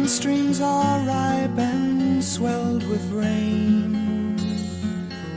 [0.00, 4.34] when streams are ripe and swelled with rain.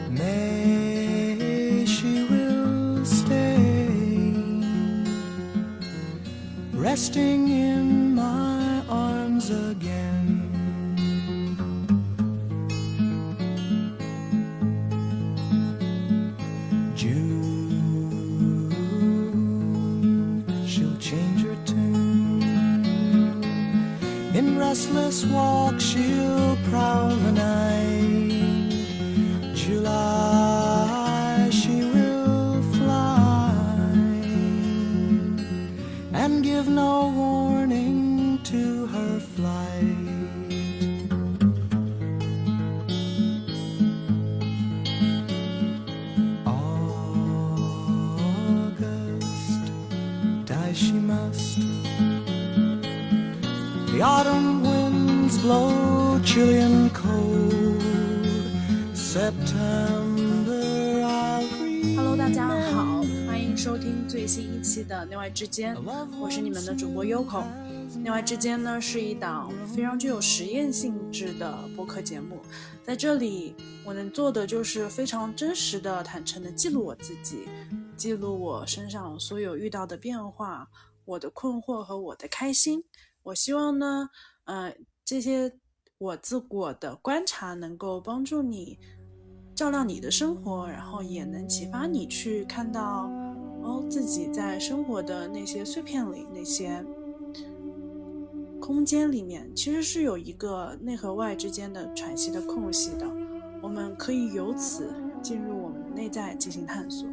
[0.09, 3.89] May she will stay,
[6.71, 7.92] resting in
[67.25, 67.63] 的主播 Yoko。
[68.03, 72.39] 内外之间呢是一档非常具有实验性质的播客节目，
[72.83, 73.55] 在这里
[73.85, 77.47] 我能做的就是非常真实的、坦诚的记录我自己，
[77.95, 80.67] 记录我身上所有遇到的变化、
[81.05, 82.83] 我的困惑和我的开心。
[83.21, 84.09] 我希望呢，
[84.45, 85.53] 呃，这些
[85.99, 88.79] 我自我的观察能够帮助你
[89.53, 93.07] 照亮你的生活，然后也能启发你去看到
[93.61, 96.83] 哦自己在生活的那些碎片里那些。
[98.63, 103.05] 空间里面其实是有一个内和外之间的喘息的空隙的，
[103.61, 104.89] 我们可以由此
[105.21, 107.05] 进入我们内在进行探索。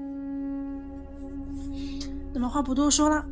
[2.33, 3.27] 那么话不多说了，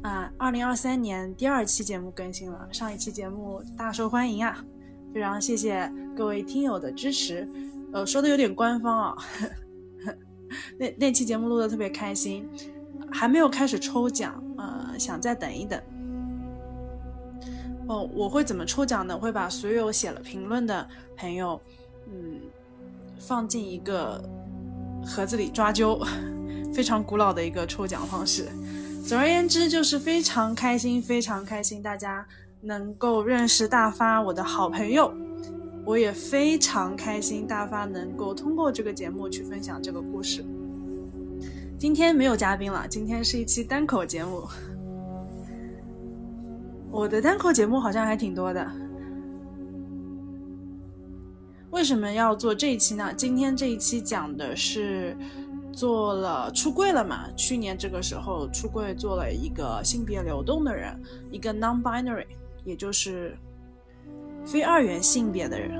[0.00, 4.64] 啊，二零二三年第二期节目更新了，上一期节目大受欢迎啊，
[5.12, 7.46] 非常谢谢各位听友的支持。
[7.92, 9.16] 呃，说的有点官方啊，
[10.80, 12.48] 那那期节目录的特别开心，
[13.12, 15.78] 还没有开始抽奖，呃，想再等一等。
[17.88, 19.16] 哦，我会怎么抽奖呢？
[19.16, 21.60] 会把所有写了评论的朋友，
[22.06, 22.38] 嗯，
[23.18, 24.22] 放进一个
[25.04, 26.06] 盒子里抓阄，
[26.72, 28.46] 非常古老的一个抽奖方式。
[29.04, 32.26] 总而言之，就是非常开心，非常开心，大家
[32.60, 35.12] 能够认识大发，我的好朋友。
[35.86, 40.44] 我也非常开心，大发能够通过这个节目去分享这个故事。
[41.78, 44.42] 今天没有嘉宾了，今天是一期单口节目。
[46.90, 48.66] 我的单口节目好像还挺多的，
[51.70, 53.12] 为什么要做这一期呢？
[53.14, 55.16] 今天这一期讲的是
[55.72, 57.26] 做了出柜了嘛？
[57.36, 60.98] 去年这个时候出柜，做了一个性别流动的人，
[61.30, 62.26] 一个 non-binary，
[62.64, 63.36] 也就是
[64.44, 65.78] 非二元性别的人。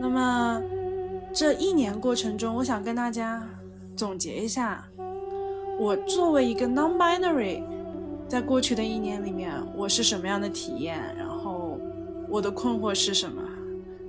[0.00, 0.60] 那么
[1.32, 3.46] 这一年过程中，我想跟大家
[3.94, 4.84] 总结一下，
[5.78, 7.62] 我作为一个 non-binary。
[8.28, 11.00] 在过去的一年里面，我是什么样的体验？
[11.16, 11.78] 然后
[12.28, 13.40] 我的困惑是什么？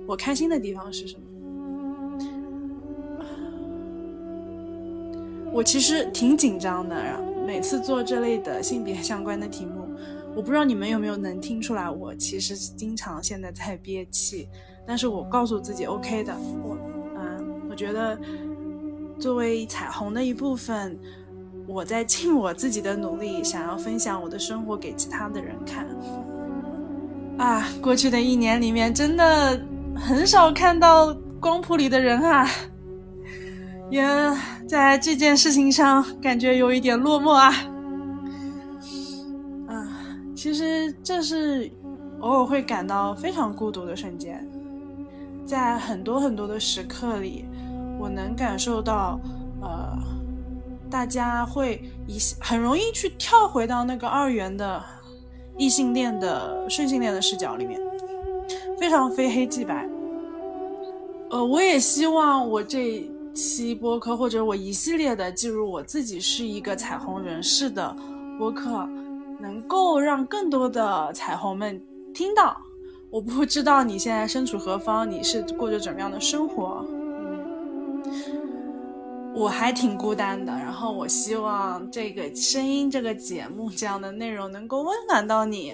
[0.08, 1.22] 我开心的地方是什么？
[5.52, 6.96] 我其实挺紧张的，
[7.46, 9.88] 每次做这类的性别相关的题目，
[10.34, 14.48] 我不知道你们有没有能听出来，我其实经常现在在憋气，
[14.84, 16.76] 但是我告诉自己 OK 的，我
[17.16, 18.18] 嗯，我觉得
[19.18, 20.98] 作为彩虹的一部分。
[21.68, 25.86] 我在尽我自己的努力，想要分享我的生活给其他的人看。
[27.36, 29.60] 啊，过去的一年里面，真的
[29.94, 32.48] 很少看到光谱里的人啊，
[33.90, 34.02] 也
[34.66, 37.52] 在这件事情上感觉有一点落寞啊。
[39.68, 39.88] 啊，
[40.34, 41.70] 其实这是
[42.20, 44.42] 偶尔会感到非常孤独的瞬间，
[45.44, 47.44] 在很多很多的时刻里，
[47.98, 49.20] 我能感受到，
[49.60, 50.17] 呃。
[50.90, 54.82] 大家会一很容易去跳回到那个二元的
[55.56, 57.80] 异性恋的顺性恋的视角里面，
[58.78, 59.88] 非常非黑即白。
[61.30, 67.94] 呃，我也希望我这期播客或者我一系列的记录我自己是一个彩虹人士的
[68.38, 68.88] 播客，
[69.38, 71.80] 能够让更多的彩虹们
[72.14, 72.56] 听到。
[73.10, 76.84] 我不知道你现在身处何方，你是过着怎么样的生活。
[78.06, 78.37] 嗯
[79.38, 85.72] 我还挺孤单的，然后我希望这个声音、这个节目这样的内容能够温暖到你，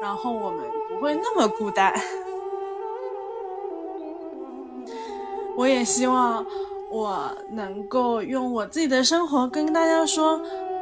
[0.00, 1.92] 然后我们不会那么孤单。
[5.54, 6.44] 我也希望
[6.90, 10.40] 我能够用我自己的生活跟大家说，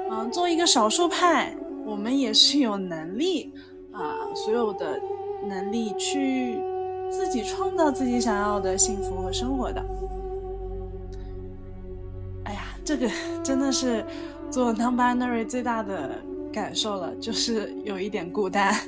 [0.09, 1.53] 嗯，做一个少数派，
[1.85, 3.53] 我们也是有能力
[3.91, 5.01] 啊所有的
[5.49, 6.63] 能力去
[7.11, 9.85] 自己创造自己想要的幸福和生活的。
[12.85, 13.09] 这个
[13.43, 14.05] 真的是
[14.51, 16.19] 做 non-binary 最大的
[16.53, 18.75] 感受了，就是有一点孤单。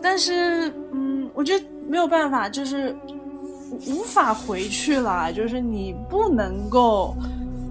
[0.00, 2.94] 但是，嗯，我觉得没有办法，就是
[3.88, 7.16] 无法回去了，就是你不能够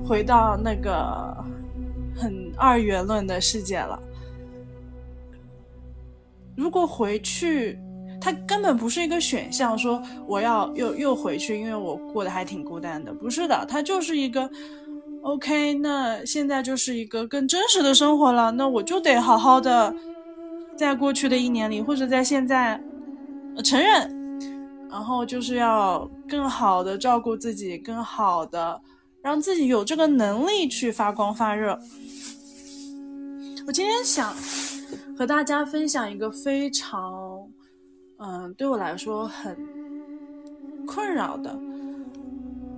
[0.05, 1.33] 回到那个
[2.15, 3.97] 很二元论的世界了。
[6.57, 7.79] 如果回去，
[8.19, 13.13] 它根本不是一个选项，说我要又又回去，因为我过得还挺孤单的。
[13.13, 14.49] 不是的，它就是一个
[15.21, 15.73] OK。
[15.75, 19.95] 那现在就是一个更真实的生活了，那我就得好好的。
[20.77, 22.77] 在过去的一年里，或者在现在，
[23.63, 24.11] 承认，
[24.89, 28.81] 然后就是要更好的照顾自己，更好的
[29.21, 31.79] 让自己有这个能力去发光发热。
[33.65, 34.35] 我今天想
[35.17, 37.14] 和大家分享一个非常，
[38.17, 39.57] 嗯，对我来说很
[40.87, 41.59] 困扰的，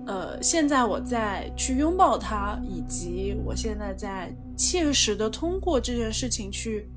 [0.05, 6.89] 呃，现在我在去拥抱它，以及我现在在切实的通过这件事情去。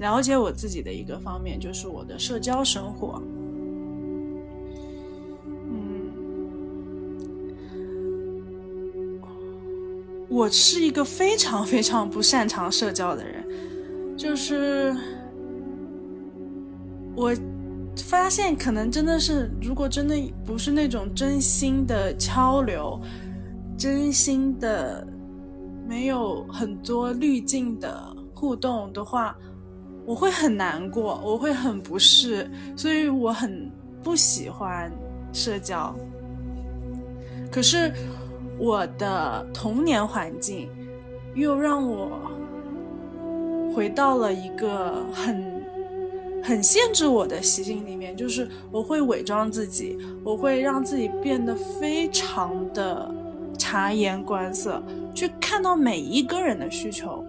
[0.00, 3.22] 了解我自己的一个方面就是我的社交生活。
[5.70, 6.10] 嗯，
[10.28, 13.46] 我是一个非常非常不擅长社交的人，
[14.16, 14.92] 就是
[17.14, 17.32] 我
[17.96, 20.14] 发现可能真的是，如果真的
[20.44, 23.00] 不是那种真心的交流，
[23.76, 25.06] 真心的
[25.88, 29.36] 没有很多滤镜的互动的话。
[30.06, 32.46] 我会很难过，我会很不适，
[32.76, 34.92] 所以我很不喜欢
[35.32, 35.96] 社交。
[37.50, 37.90] 可是
[38.58, 40.68] 我的童年环境
[41.34, 42.20] 又让我
[43.74, 45.53] 回到了一个很
[46.44, 53.12] 很限制我的习性里面，就是我会伪装自己，我会让自己变得非常的
[53.58, 54.80] 察言观色，
[55.12, 57.24] 去看到每一个人的需求。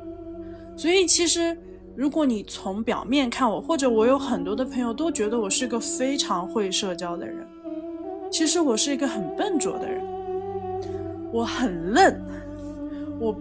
[0.76, 1.58] 所以其实。
[1.98, 7.38] 如果你从表面看我，或者我有很多的朋友都觉得我是个非常会社交的人，
[8.30, 10.04] 其实我是一个很笨拙的人，
[11.32, 12.14] 我很愣，
[13.18, 13.34] 我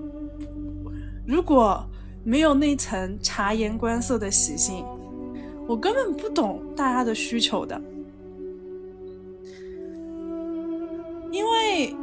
[1.27, 1.85] 如果
[2.23, 4.85] 没有那层察言观色的习性，
[5.67, 7.81] 我根本不懂大家的需求的，
[11.31, 11.95] 因为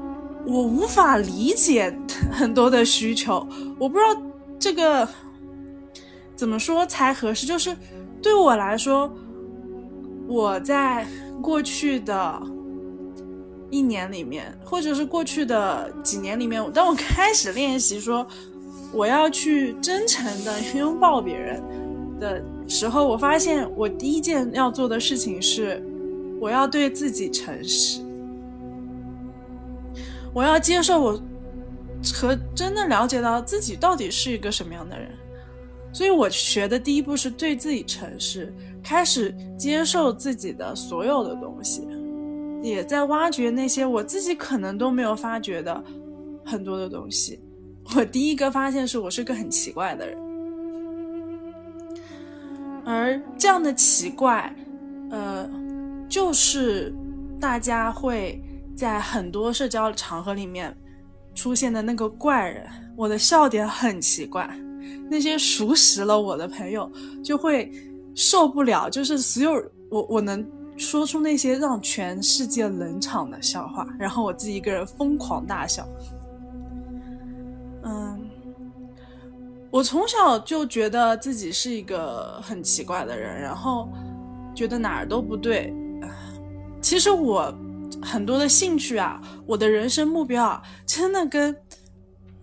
[0.45, 1.95] 我无法理解
[2.31, 3.47] 很多的需求，
[3.79, 4.21] 我不知道
[4.59, 5.07] 这个。
[6.33, 7.45] 怎么说才合适？
[7.45, 7.77] 就是
[8.19, 9.13] 对我来说，
[10.27, 11.05] 我在
[11.39, 12.41] 过去的
[13.69, 18.25] 一年里面，或者是过去的几年里面，当我开始练习说
[18.91, 21.61] 我要去真诚的拥抱别人
[22.19, 25.83] 的时候，我发现我第一件要做的事情是，
[26.39, 27.99] 我要对自己诚实，
[30.33, 31.21] 我要接受我
[32.13, 35.11] 和真的了解到自己到底是一个什么样的人。
[35.91, 41.85] 所以我学的第一步是对自己诚实，开始接受自己的所有的东西，
[42.63, 45.83] 也在挖掘那些我自己可能都没有发觉的
[46.45, 47.37] 很多的东西。
[47.97, 50.17] 我第一个发现是我是个很奇怪的人，
[52.91, 54.53] 而这样的奇怪，
[55.11, 55.49] 呃，
[56.09, 56.93] 就是
[57.39, 58.43] 大家会
[58.75, 60.75] 在很多社交场合里面
[61.33, 62.67] 出现的那个怪人。
[62.97, 64.49] 我的笑点很奇怪。
[65.09, 66.91] 那些熟识了我的朋友
[67.23, 67.71] 就会
[68.13, 69.51] 受不了，就是所有
[69.89, 70.45] 我我能
[70.75, 75.87] 说出那些让全世界冷场的笑话，然后我自己一个人疯狂大笑。
[77.83, 78.20] 嗯，
[79.71, 83.89] 我从小就觉得自己是一个很奇怪的人，然后
[84.53, 85.73] 觉得哪儿都不对。
[86.81, 87.53] 其实我
[88.01, 91.55] 很多的兴趣啊，我的人生目标啊，真的跟。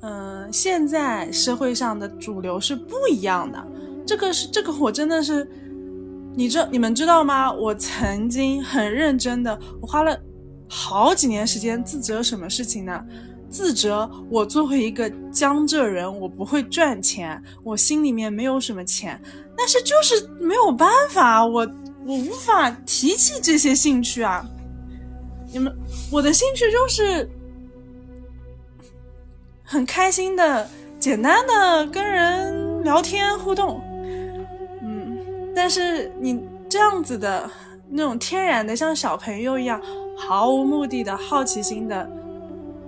[0.00, 3.66] 嗯，现在社会上的主流是不一样的。
[4.06, 5.44] 这个是这个，我真的是，
[6.36, 7.52] 你知你们知道吗？
[7.52, 10.16] 我曾经很认真的，我花了
[10.68, 13.04] 好几年时间自责什么事情呢？
[13.50, 19.20] 自责我作为一个江浙人，我不会赚钱，我心里面没有什么钱，
[19.56, 21.68] 但是就是没有办法，我
[22.06, 24.44] 我无法提起这些兴趣啊。
[25.52, 25.74] 你们，
[26.12, 27.28] 我的兴趣就是。
[29.70, 30.66] 很开心的，
[30.98, 33.82] 简单的跟人聊天互动，
[34.80, 35.18] 嗯，
[35.54, 37.50] 但是你这样子的
[37.90, 39.78] 那种天然的，像小朋友一样
[40.16, 42.10] 毫无目的的好奇心的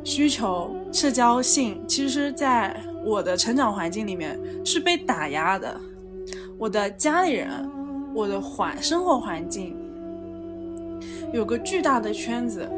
[0.02, 5.80] 需求、社交性，其实在我的成长环境里面是被打压的。
[6.58, 7.48] 我的家里人，
[8.14, 9.76] 我的环生活环境
[11.32, 12.68] 有个巨大的圈子，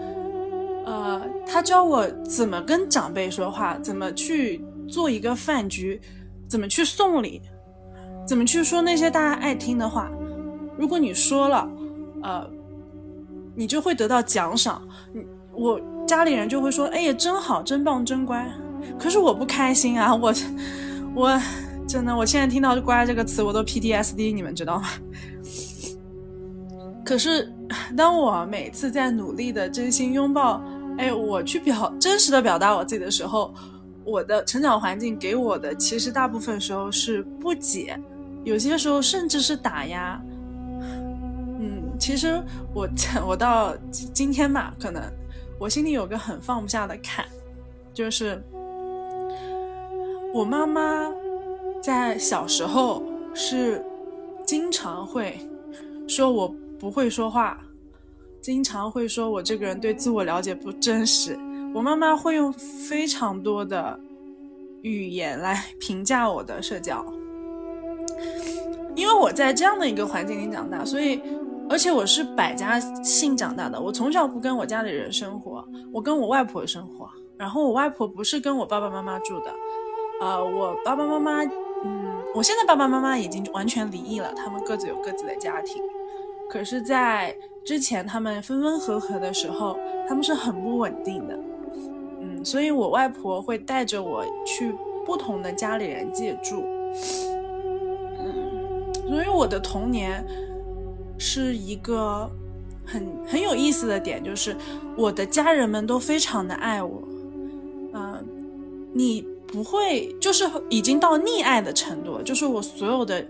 [0.85, 6.01] 呃，他教我怎么跟长辈说话，怎么去做一个饭局，
[6.49, 7.41] 怎么去送礼，
[8.27, 10.11] 怎么去说那些大家爱听的话。
[10.77, 11.69] 如果你说了，
[12.23, 12.49] 呃，
[13.55, 14.83] 你就会得到奖赏。
[15.13, 18.47] 你我家里人就会说：“哎呀，真好，真棒，真乖。”
[18.99, 20.33] 可是我不开心啊，我
[21.15, 21.41] 我。
[21.85, 24.89] 真的，我现在听到“乖”这个词，我都 PTSD，你们知道吗？
[27.05, 27.53] 可是，
[27.95, 30.63] 当我每次在努力的真心拥抱，
[30.97, 33.53] 哎，我去表真实的表达我自己的时候，
[34.05, 37.99] 我的成长环境给我的，其实大部分时候是不解，
[38.45, 40.19] 有些时候甚至是打压。
[41.61, 42.41] 嗯，其实
[42.73, 42.89] 我
[43.27, 45.03] 我到今天吧，可能
[45.63, 47.25] 我心里有个很放不下的坎，
[47.95, 48.43] 就是
[50.35, 51.09] 我妈妈。
[51.81, 53.03] 在小时候
[53.35, 53.85] 是
[54.47, 55.37] 经常会
[56.07, 57.61] 说我不会说话，
[58.41, 61.37] 经常会说我这个人对自我了解不真实。
[61.75, 63.99] 我妈妈会用非常多的
[64.83, 67.05] 语言来评价我的社交，
[68.95, 71.21] 因为我在这样的一个环境里长大，所以
[71.73, 73.81] 而且我是百家姓长大的。
[73.81, 79.51] 我从小不跟我家里人生活，我跟我外婆生活，然后我外婆不是跟我爸爸妈妈住的，
[80.21, 81.43] 呃，我爸爸妈妈。
[81.85, 85.83] 嗯，我现在爸爸妈妈已经完全离异了，他们各自有各自的家庭。
[86.51, 89.75] 可是，在之前他们分分合合的时候，
[90.07, 91.39] 他们是很不稳定的。
[92.21, 94.75] 嗯，所以我外婆会带着我去
[95.07, 96.63] 不同的家里人借住。
[98.19, 100.23] 嗯，所以我的童年
[101.23, 102.29] 是一个
[102.85, 104.57] 很很有意思的点，就是
[104.97, 107.03] 我的家人们都非常的爱我。
[107.95, 108.25] 嗯，
[108.93, 109.25] 你。
[109.53, 113.23] 不会，就是已经到溺爱的程度，就是我所有的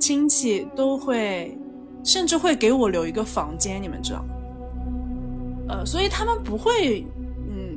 [0.00, 1.54] 亲戚都会，
[2.02, 4.24] 甚至会给我留一个房间，你们知道？
[5.68, 7.04] 呃，所以他们不会，
[7.50, 7.76] 嗯，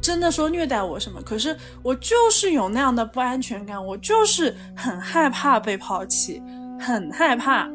[0.00, 1.20] 真的说虐待我什么。
[1.20, 6.42] 可是我就是有那样的不安全感，我就是很害怕被抛弃，
[6.80, 7.68] 很害怕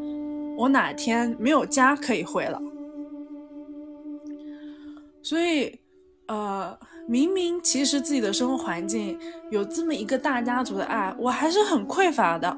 [0.59, 2.61] 我哪天没有家可以回了。
[5.23, 5.79] 所以，
[6.27, 6.77] 呃。
[7.09, 12.55] 明明其实自己的生活环境有这么一个大家族的爱，我还是很匮乏的。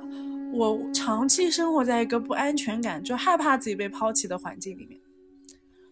[0.51, 5.00] 我长期生活在一个不安全感，就害怕自己被抛弃的环境里面。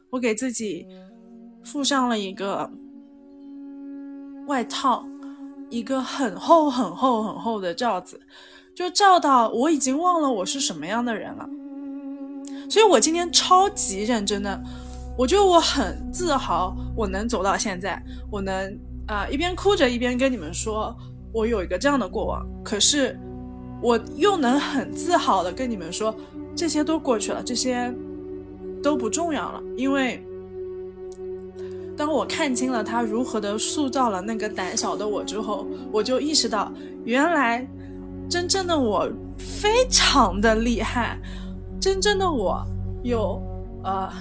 [0.10, 0.86] 我给自己
[1.64, 2.70] 附上了一个
[4.48, 5.08] 外套，
[5.70, 8.20] 一个很厚很厚很厚的罩子，
[8.76, 11.50] 就罩到我已经忘了我是什么样的人了。
[12.70, 14.62] 所以我今天超级认真的。
[15.18, 20.96] 我觉得我很自豪，我能走到现在，我能啊一边哭着一边跟你们说，
[21.34, 22.48] 我有一个这样的过往。
[22.64, 23.20] 可是，
[23.82, 26.16] 我又能很自豪的跟你们说，
[26.56, 27.94] 这些都过去了，这些
[28.82, 29.62] 都不重要了。
[29.76, 30.24] 因为，
[31.98, 36.72] 当我看清了他如何的塑造了那个胆小的我之后，我就意识到，
[37.04, 37.68] 原来
[38.30, 39.06] 真正的我
[39.38, 41.20] 非常的厉害，
[41.80, 42.66] 真正的我
[43.04, 43.42] 有
[43.84, 44.12] 呃。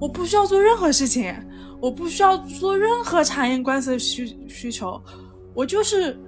[0.00, 1.32] 我不需要做任何事情，
[1.80, 5.00] 我不需要做任何察言观色的需需求，
[5.54, 6.18] 我就是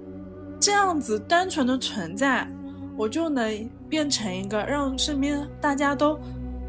[0.57, 2.49] 这样子单纯的存在，
[2.95, 6.17] 我就能变成一个让身边大家都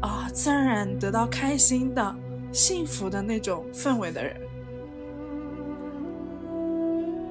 [0.01, 2.15] 啊自然而然得到开心的、
[2.51, 4.35] 幸福的那种氛围的人。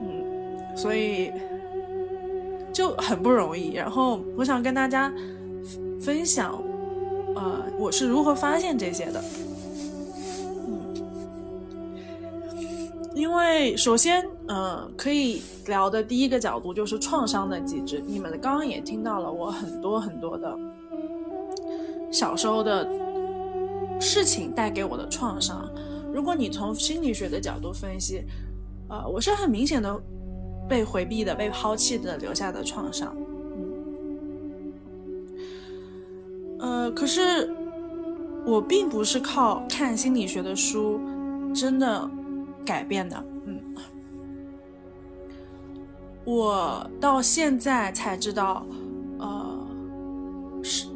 [0.01, 1.31] 嗯，所以
[2.73, 3.75] 就很不容易。
[3.75, 5.13] 然后我想跟大家
[6.01, 6.61] 分享，
[7.35, 9.23] 呃，我是如何发现这些的。
[10.67, 10.79] 嗯
[13.15, 18.01] 因为首先，呃，可以聊的第一个角度就是创伤的机制。
[18.07, 20.57] 你们刚刚也听到了我很多很多的
[22.13, 22.89] 小时候的
[24.01, 25.69] 事情带给我的创伤。
[26.13, 28.23] 如果你从心理学的角度分析，
[28.89, 30.01] 呃，我是很明显的
[30.69, 33.17] 被回避的、被抛弃的留下的创伤。
[36.59, 37.55] 呃，可是
[38.45, 41.01] 我并不是靠看心理学的书，
[41.55, 42.11] 真的。
[42.67, 43.59] 改变的，嗯，
[46.23, 48.67] 我到现在才知道，
[49.19, 49.59] 呃，
[50.63, 50.87] 是，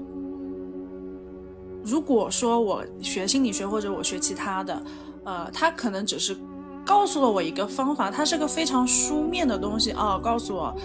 [1.83, 4.83] 如果说我学心理学或者我学其他的，
[5.25, 6.37] 呃，他可能只是
[6.85, 10.77] 告诉了我一个方法，它是个非常书面的东西啊，告诉我，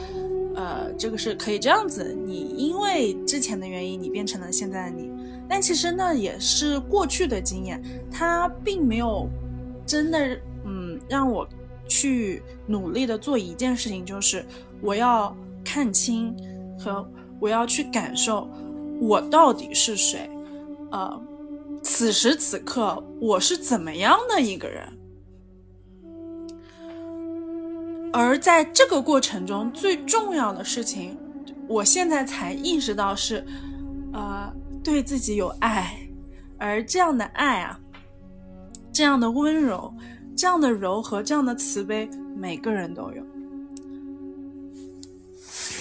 [0.58, 5.10] 呃，这个是可以这样子，你因为之前的原因，你变成了现在的你，
[5.48, 9.30] 但其实呢也是过去的经验，它并没有
[9.86, 10.38] 真的。
[10.70, 11.48] 嗯让我
[11.88, 14.46] 去努力的做一件事情，就是
[14.82, 15.34] 我要
[15.64, 16.36] 看清
[16.78, 17.10] 和
[17.40, 18.50] 我要去感受
[19.00, 20.30] 我到底是谁，
[20.92, 21.22] 呃，
[21.82, 24.86] 此时此刻我是怎么样的一个人。
[28.14, 31.18] 而在这个过程中，最重要的事情，
[31.68, 33.46] 我现在才意识到是，
[34.14, 34.52] 呃，
[34.84, 35.96] 对自己有爱，
[36.58, 37.80] 而这样的爱啊，
[38.92, 39.94] 这样的温柔，
[40.36, 43.24] 这样的柔和，这样的慈悲，每个人都有。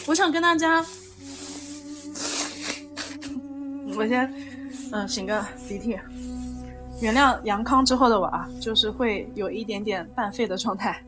[0.06, 0.84] 我想跟大家，
[3.96, 4.32] 我先，
[4.92, 5.96] 嗯，擤个鼻涕，
[7.00, 11.02] 原谅阳康之后的我啊，就是会有一点点半废的状态。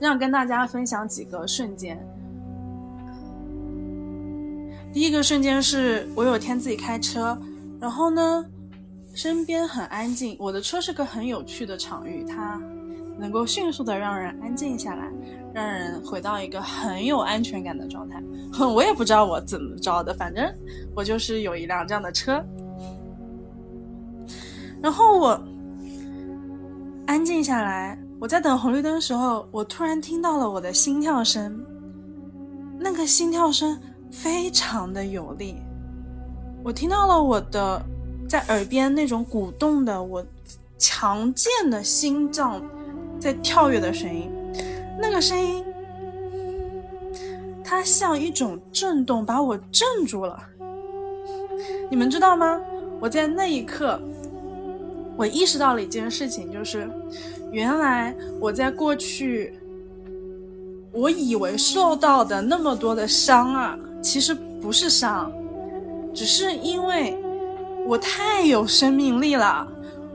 [0.00, 1.98] 我想跟大家分享几个瞬间。
[4.94, 7.38] 第一个瞬间是我有天自己开车，
[7.78, 8.44] 然后呢，
[9.14, 10.34] 身边很安静。
[10.40, 12.58] 我的车是个很有趣的场域，它
[13.18, 15.06] 能够迅速的让人安静下来，
[15.52, 18.22] 让人回到一个很有安全感的状态。
[18.54, 20.50] 哼 我也不知道我怎么着的，反正
[20.96, 22.42] 我就是有一辆这样的车。
[24.80, 25.44] 然后我
[27.06, 27.98] 安静下来。
[28.20, 31.58] 我在等红绿灯的时候，我突然听到了我的心跳声，
[32.78, 33.80] 那个心跳声
[34.12, 35.54] 非常的有力，
[36.62, 37.82] 我听到了我的
[38.28, 40.22] 在耳边那种鼓动的我
[40.76, 42.62] 强健的心脏
[43.18, 44.30] 在跳跃的声音，
[45.00, 45.64] 那个声音
[47.64, 50.38] 它像一种震动，把我震住了。
[51.88, 52.60] 你们知道吗？
[53.00, 53.98] 我在那一刻，
[55.16, 56.86] 我意识到了一件事情，就是。
[57.52, 59.52] 原来我在过去，
[60.92, 65.32] 我以为受到的那么多的伤啊，其实不是伤，
[66.14, 67.16] 只是因为
[67.86, 69.66] 我太有生命力了，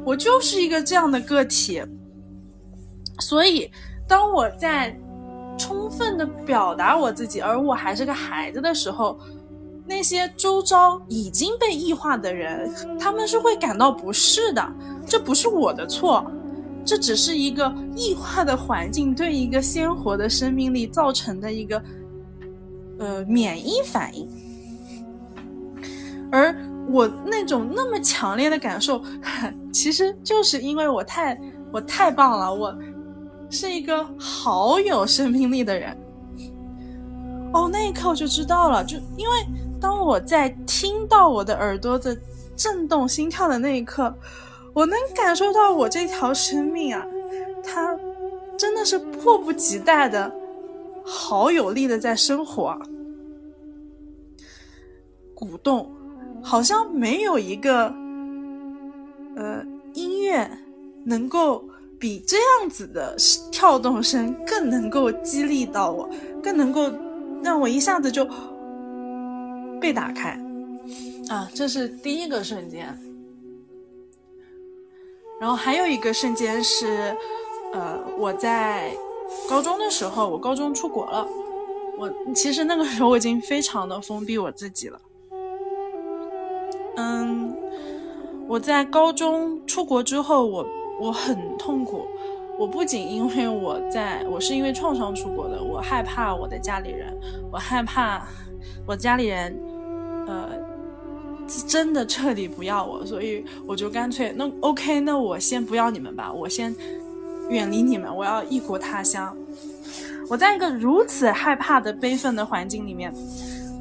[0.05, 1.81] 我就是一个这样的个体。
[3.19, 3.69] 所以，
[4.07, 4.97] 当我在
[5.57, 9.17] 充分的表达我自己，而我还是个孩子的时候，
[9.85, 12.69] 那些周遭已经被异化的人，
[12.99, 14.65] 他们是会感到不适的，
[15.07, 16.25] 这不是我的错。
[16.85, 21.83] 这只是一个异化的环境对一个鲜活的生命力造成的一个
[22.99, 24.29] 呃免疫反应，
[26.31, 26.55] 而
[26.87, 29.03] 我那种那么强烈的感受，
[29.73, 31.35] 其实就是因为我太
[31.73, 32.77] 我太棒了，我
[33.49, 35.97] 是一个好有生命力的人。
[37.51, 39.33] 哦，那一刻我就知道了，就因为
[39.81, 42.15] 当我在听到我的耳朵的
[42.55, 44.15] 震动、心跳的那一刻。
[44.75, 47.07] 我能感受到我这条生命啊，
[47.63, 47.97] 它
[48.57, 50.29] 真的是迫不及待的，
[51.05, 52.77] 好有力的在生活，
[55.33, 55.89] 鼓动，
[56.43, 57.85] 好像没有一个
[59.37, 60.45] 呃音乐
[61.05, 61.63] 能够
[61.97, 63.15] 比这样子的
[63.53, 66.09] 跳动声更能够激励到我，
[66.43, 66.91] 更能够
[67.41, 68.27] 让我一下子就
[69.79, 70.37] 被打开
[71.29, 71.49] 啊！
[71.53, 72.93] 这是第一个瞬间。
[75.39, 77.15] 然后还有一个瞬间是，
[77.73, 78.91] 呃，我在
[79.49, 81.27] 高中的时候，我高中出国了。
[81.97, 84.99] 我其实那个时候我已经非常的封闭我自己了。
[86.97, 87.55] 嗯，
[88.47, 90.65] 我在高中出国之后，我
[90.99, 92.05] 我很痛苦。
[92.57, 97.13] 我不仅因为我在我是因为创伤出国的，我害怕我的家里人，
[97.51, 98.25] 我害怕
[98.87, 99.53] 我家里人，
[101.67, 106.75] 真的彻底不要我，所以我就干脆那 OK，那我先不要你们吧，我先
[107.49, 109.35] 远离你们，我要异国他乡。
[110.27, 113.13] 我在一个如此害怕的悲愤的环境里面，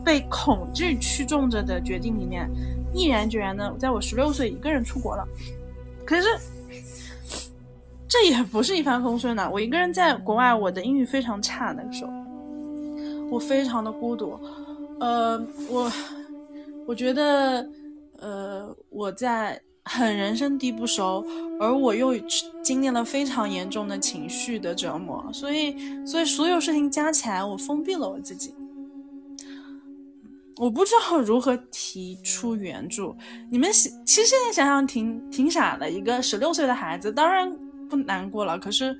[0.04, 2.48] 被恐惧驱动着的决定里面，
[2.92, 5.26] 毅然决然的，在我十六岁一个人出国了。
[6.04, 6.28] 可是
[8.06, 12.12] 这也不是一帆风顺的，我一个人在国外，我的英语非常差，那个时候
[13.30, 14.38] 我非常的孤独，
[15.00, 15.90] 呃，我。
[16.86, 17.68] 我觉得，
[18.18, 21.24] 呃，我在很人生地不熟，
[21.60, 22.14] 而我又
[22.62, 28.54] 经历了非常严重的情绪的折磨，所以，所以所有事情加起来，我封闭了我自己。
[30.56, 33.14] 我不知道如何提出援助。
[33.50, 35.90] 你们其实现在想想，挺挺傻的。
[35.90, 37.52] 一个十六岁的孩子，当然
[37.90, 38.56] 不难过了。
[38.56, 38.96] 可是，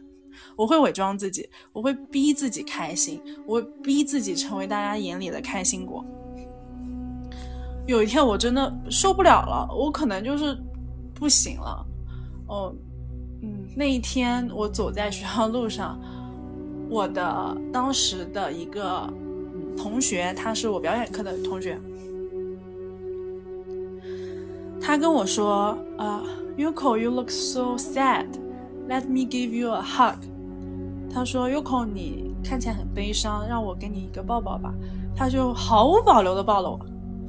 [0.57, 6.05] 我会伪装自己，我会逼自己开心，我逼自己成为大家眼里的开心果。
[7.87, 10.57] 有一天我真的受不了了，我可能就是
[11.15, 11.87] 不行了。
[12.47, 12.75] 哦，
[13.43, 15.99] 嗯，那一天我走在学校路上，
[16.89, 19.09] 我的当时的一个
[19.77, 21.79] 同学，他是我表演课的同学，
[24.81, 26.23] 他跟我说：“啊
[26.57, 28.27] ，Yuko，you look so sad.
[28.89, 30.25] Let me give you a hug。”
[31.13, 34.73] 他说：“Yoko，你看起来很悲伤，让我给你一个抱抱吧。”
[35.17, 36.79] 他就毫无保留的抱了我，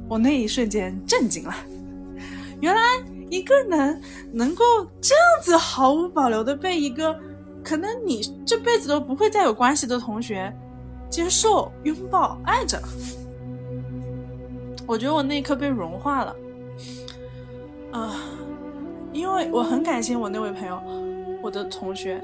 [0.08, 1.54] 我那一瞬间震惊了，
[2.60, 2.80] 原来
[3.28, 4.00] 一个人
[4.32, 4.64] 能够
[5.00, 7.18] 这样子毫无保留的被一个
[7.62, 10.52] 可能你这辈子都不会再有关系的同学
[11.10, 12.80] 接受、拥抱、爱着，
[14.86, 16.36] 我觉得我那一刻被融化了，
[17.90, 18.16] 啊，
[19.12, 20.80] 因为我很感谢我那位朋友，
[21.42, 22.22] 我的同学，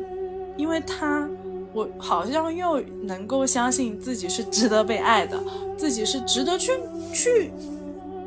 [0.56, 1.28] 因为他。
[1.74, 5.42] 我好像又能够相信自己是值得被爱的，
[5.74, 6.70] 自己是值得去
[7.14, 7.50] 去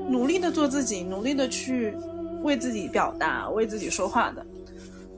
[0.08, 1.96] 努力的做自己，努力的去
[2.44, 4.46] 为自己表达，为自己说话的。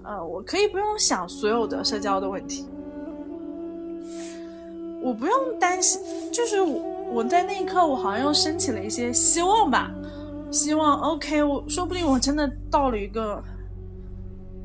[0.03, 2.65] 呃，我可以不用想所有的社交的问题，
[5.01, 6.81] 我不用担心，就是我
[7.13, 9.91] 我在那一刻，我好像又升起了一些希望吧，
[10.51, 13.43] 希望 OK，我说不定我真的到了一个。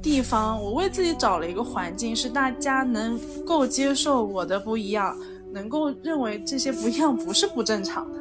[0.02, 5.16] 地方，我为自己找了一个环境，是大家能够接受我的不一样，
[5.52, 8.18] 能够认为这些不一样不是不正常的。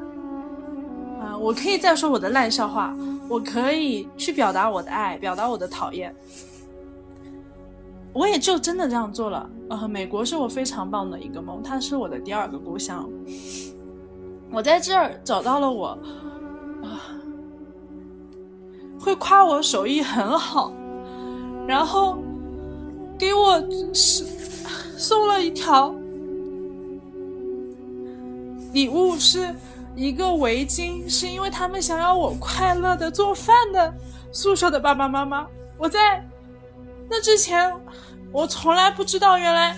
[1.42, 2.96] 我可以再说我的烂笑话，
[3.28, 6.16] 我可以去表达我的爱，表达我的讨厌。
[8.14, 9.50] 我也就真的这样做了。
[9.70, 13.10] 呃，美国是我非常棒的一个梦，它是我的第二个故乡。
[14.52, 15.98] 我在这儿找到了我，
[16.84, 17.02] 啊，
[19.00, 20.74] 会夸我手艺很好。
[21.68, 22.18] 然后
[23.18, 23.62] 给我
[23.94, 24.26] 是
[24.98, 25.96] 送了一条
[28.74, 29.56] 礼物，是
[29.96, 33.94] 一个围巾，是因为他们想要我快乐的做饭的
[34.32, 35.46] 宿舍的爸爸妈妈。
[35.78, 36.26] 我在
[37.10, 37.74] 那之前，
[38.32, 39.76] 我从来不知道，原来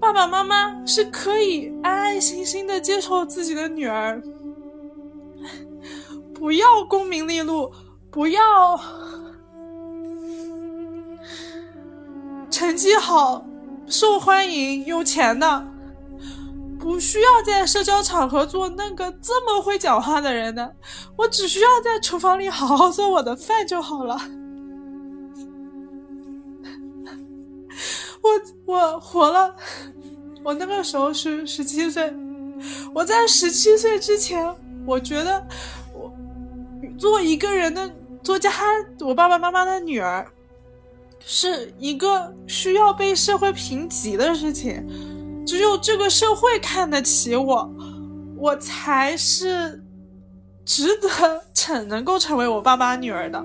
[0.00, 4.22] 爸爸妈妈是可以安安心心的接受自己的女儿，
[6.32, 7.72] 不要功名利禄，
[8.10, 8.80] 不要。
[12.50, 13.44] 成绩好、
[13.86, 15.64] 受欢迎、有钱的，
[16.78, 20.76] 不需要在社交场合做那个这么会讲话的人的，
[21.16, 24.20] 我只需要在厨房里好好做我的饭就好了。
[28.22, 28.30] 我
[28.66, 29.54] 我活了，
[30.42, 32.12] 我那个时候是十七岁，
[32.94, 34.54] 我在十七岁之前，
[34.86, 35.46] 我觉得
[35.94, 36.12] 我
[36.98, 37.90] 做一个人的
[38.22, 38.50] 做家，
[39.00, 40.26] 我爸爸妈妈的女儿。
[41.30, 44.86] 是一个需要被社会评级的事情，
[45.48, 47.72] 只有这个社会看得起我，
[48.36, 49.82] 我才是
[50.62, 51.08] 值得
[51.54, 53.42] 成能够成为我爸妈女儿的。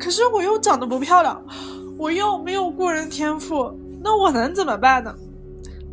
[0.00, 1.40] 可是我又长得不漂亮，
[1.96, 5.14] 我又没有过人天赋，那我能怎么办呢？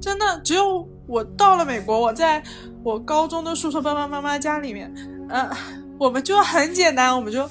[0.01, 2.43] 真的，只有我到了美国，我在
[2.83, 4.91] 我高中的宿舍爸爸妈妈家里面，
[5.29, 5.47] 呃，
[5.99, 7.47] 我们就很简单，我们就。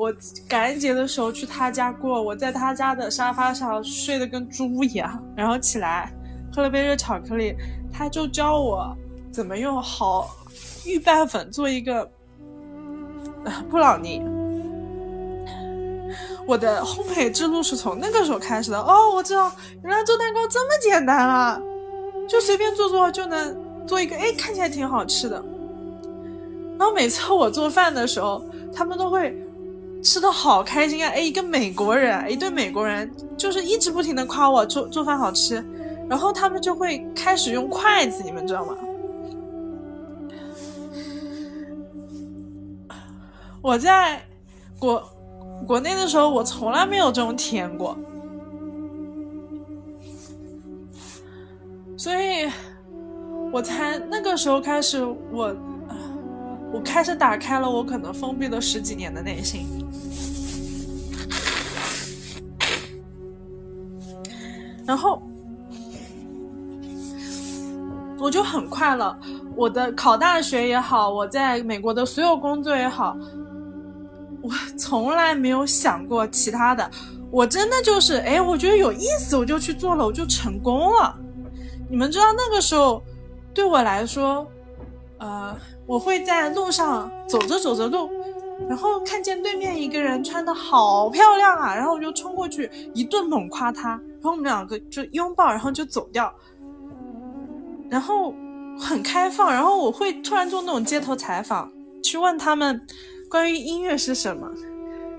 [0.00, 0.10] 我
[0.48, 6.10] 感恩节的时候去他家过，我在他家的沙发上睡得跟猪一样，然后起来
[6.50, 7.54] 喝了杯热巧克力，
[7.92, 8.96] 他就教我
[9.30, 10.34] 怎么用好
[10.86, 12.10] 预拌粉做一个
[13.68, 14.22] 布朗尼。
[16.46, 18.80] 我的烘焙之路是从那个时候开始的。
[18.80, 19.52] 哦，我知道，
[19.84, 21.60] 原来做蛋糕这么简单啊，
[22.26, 23.54] 就随便做做就能
[23.86, 25.44] 做一个，哎，看起来挺好吃的。
[26.78, 29.36] 然后每次我做饭的时候，他们都会。
[30.02, 31.10] 吃的好开心啊！
[31.10, 35.64] 哎，一个美国人，一对美国人，就是一直不停的夸我做做饭好吃，
[36.08, 38.74] 然后他们就会开始用筷子，你们知道吗？
[43.60, 44.22] 我在
[44.78, 45.02] 国
[45.66, 47.96] 国内的时候，我从来没有这种体验过，
[51.96, 52.50] 所以
[53.52, 55.54] 我才那个时候开始我。
[56.72, 59.66] 我开始打开了我可能封闭了十几年的内心，
[64.86, 65.20] 然后
[68.18, 69.14] 我就很快乐。
[69.56, 73.16] 我的考大学也好，我在美国的所有工作也好，
[74.40, 76.88] 我从来没有想过其他的。
[77.30, 81.14] 我真的就是，哎，我觉得有意思，我就去做了，我就成功了。
[81.88, 83.02] 你们知道那个时候
[83.52, 84.46] 对我来说，
[85.18, 85.56] 呃。
[85.90, 88.08] 我会在路上走着走着路，
[88.68, 96.32] 然后看见对面一个人穿的好漂亮啊，然后我就冲过去一顿猛夸他，然后我们两个就拥抱，然后就走掉，
[97.88, 98.32] 然后
[98.78, 101.68] 很开放，然后我会突然做那种街头采访，
[102.04, 102.80] 去问他们
[103.28, 104.48] 关于音乐是什么，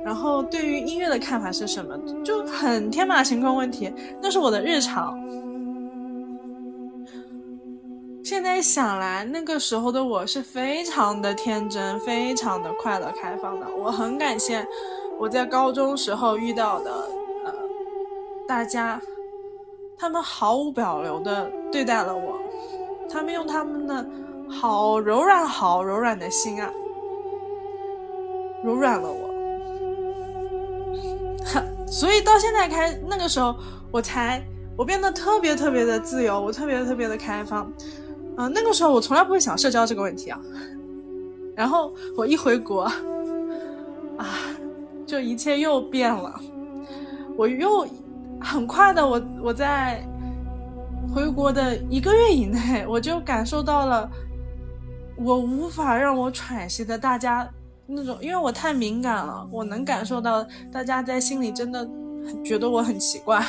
[0.05, 5.19] 然后对于音乐的看法是什么，就很天马行空问题，那是我的日常。
[8.23, 13.67] 现在想来，那个时候的我是非常的天真，非常的快乐、开放的。
[13.75, 14.65] 我很感谢
[15.19, 16.91] 我在高中时候遇到的
[17.45, 17.53] 呃
[18.47, 19.01] 大家，
[19.97, 22.39] 他们毫无保留的对待了我，
[23.10, 24.05] 他们用他们的
[24.49, 26.71] 好柔软、好柔软的心啊，
[28.63, 29.31] 柔软了我。
[31.88, 33.55] 所以到现在开那个时候，
[33.91, 34.41] 我才
[34.77, 37.69] 我变得特别特别的自由，我特别特别的开放。
[38.41, 40.41] 嗯，那个时候我从来不会想社交这个问题啊。
[41.56, 42.82] 然后我一回国，
[44.17, 44.25] 啊，
[45.06, 46.39] 就一切又变了。
[47.38, 47.88] 我又
[48.39, 50.04] 很快的，我我在
[51.13, 54.10] 回国的一个月以内，我就感受到了
[55.17, 57.47] 我无法让我喘息的大家。
[57.86, 61.88] 那种，因为我太敏感了，我能感受到大家在心里真的
[62.43, 63.45] 觉得我很奇怪，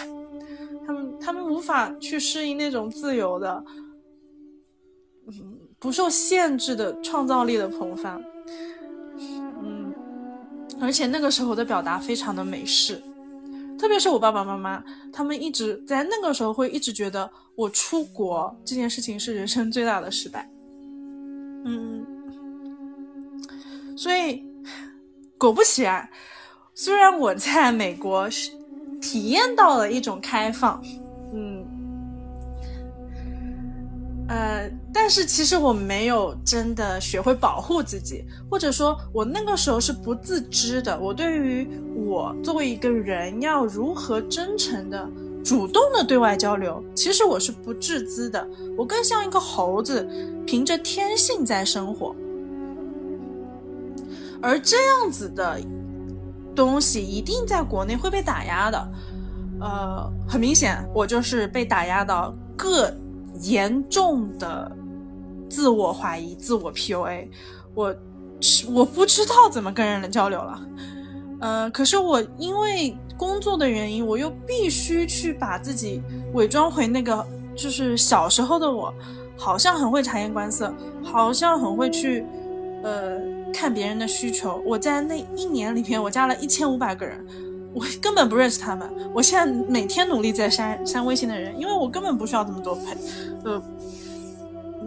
[0.85, 3.65] 他们他们无法去适应那种自由的，
[5.83, 8.23] 不受限制的创造力的膨胀，
[9.61, 9.93] 嗯，
[10.81, 13.03] 而且那个时候的表达非常的美式，
[13.77, 20.49] 特别是我爸爸妈妈，他们一直在那个时候会一直觉得我出国这件事情是人生最大的失败，
[21.65, 22.07] 嗯。
[23.95, 24.43] 所以，
[25.37, 26.09] 果不其然，
[26.75, 28.29] 虽然我在美国
[29.01, 30.83] 体验到了一种开放，
[34.29, 40.99] 呃，但是其实我没有真的学会保护自己，或者说，我那个时候是不自知的。
[40.99, 45.07] 我对于我作为一个人要如何真诚的、
[45.45, 48.47] 主动的对外交流，其实我是不自知的。
[48.79, 50.09] 我更像一个猴子，
[50.47, 52.15] 凭着天性在生活。
[54.41, 55.61] 而这样子的
[56.55, 58.89] 东西一定在国内会被打压的，
[59.61, 62.93] 呃，很明显，我就是被打压到各
[63.43, 64.71] 严重的
[65.49, 67.29] 自我怀疑、自我 PUA，
[67.75, 67.95] 我
[68.73, 70.67] 我不知道怎么跟人交流了，
[71.41, 76.03] 呃，可是我因为工作的原因，我又必须去把自己
[76.33, 78.93] 伪装回那个就是小时候的我，
[79.37, 82.25] 好像很会察言观色，好像很会去，
[82.83, 83.21] 呃。
[83.55, 87.23] 看别人的需求，我在那一年里面，我加了一千五百个人，
[87.75, 88.89] 我根本不认识他们。
[89.15, 92.85] 我现在每天努力在删删微信的人，因为我根本不需要这么多朋，
[93.45, 93.63] 呃，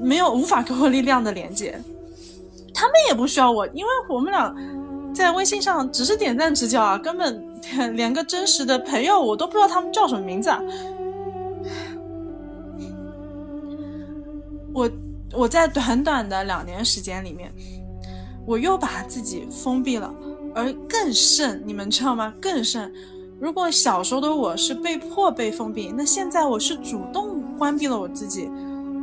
[0.01, 1.79] 没有无法给我力量的连接。
[2.73, 4.55] 他们也不需要我，因为我们俩
[5.13, 7.43] 在微信上只是点赞之交啊，根本
[7.95, 10.61] 连个真实的朋友我都不知道他们叫什么名字啊。
[14.73, 14.89] 我
[15.33, 17.51] 我在短短的两年时间里面。
[18.47, 20.13] 我又把自己封闭了，
[20.55, 22.33] 而更甚，你们知道吗？
[22.41, 22.91] 更甚，
[23.39, 28.49] 如果小时候的我是被迫被封闭，那现在我是主动关闭了我自己。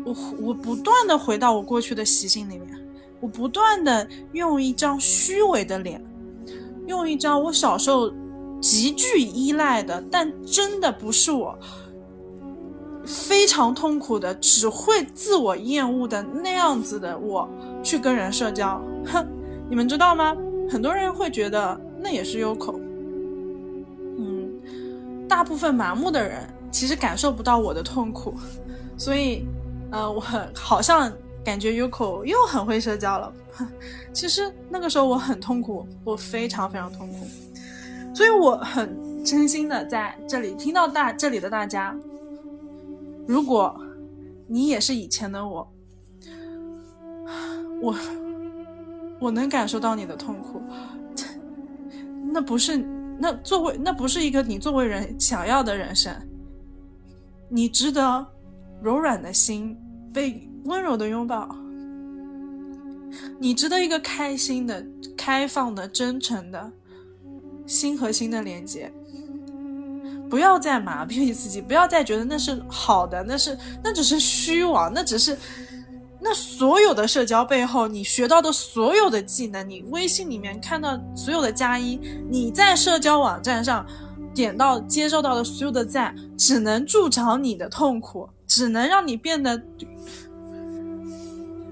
[0.05, 2.69] 我我不断的回到我过去的习性里面，
[3.21, 6.03] 我不断的用一张虚伪的脸，
[6.87, 8.11] 用一张我小时候
[8.59, 11.57] 极具依赖的，但真的不是我，
[13.05, 17.49] 非常痛苦的，只会自我厌恶的那样子的我
[17.83, 18.83] 去跟人社交。
[19.05, 19.25] 哼，
[19.69, 20.35] 你们知道吗？
[20.70, 22.79] 很多人会觉得那也是优口。
[24.18, 28.35] 嗯，大部分麻木的人其实感受不到我的痛苦，
[28.96, 29.46] 所以，
[29.90, 30.20] 呃，我
[30.55, 31.12] 好像
[31.44, 33.33] 感觉优口又很会社交了。
[34.12, 37.27] 其实那个时候我很痛苦，我非常非常痛苦，
[38.14, 41.94] 所以我很真心的在这里听到大这里的大家，
[43.27, 43.79] 如果
[44.46, 45.72] 你也是以前的我，
[47.83, 47.94] 我。
[49.23, 50.61] 我能感受到你的痛苦，
[52.33, 52.77] 那不是
[53.21, 56.13] 那作为那不是一个你作为人想要的人生。
[57.49, 58.27] 你值得
[58.83, 59.79] 柔软的心
[60.13, 61.55] 被温柔的拥抱，
[63.39, 64.85] 你值得一个开心的、
[65.17, 66.73] 开放的、真诚的
[67.65, 68.93] 心和心的连接。
[70.29, 75.39] 不要再麻痹自己，不要再觉得那是好的，那是那只是虚妄，那只是。
[76.25, 81.99] 那所有的社交背后，你学到的所有的技能，你微信里面看到所有的加一，
[82.31, 83.85] 你在社交网站上
[84.33, 89.61] 点到接受到的所有的赞，只能助长你的痛苦，只能让你变得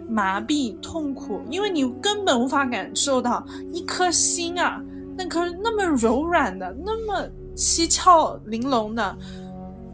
[0.09, 4.83] 麻痹痛苦，因为你根本无法感受到一颗心啊，
[5.17, 9.17] 那颗那么柔软的、那么七窍玲珑的、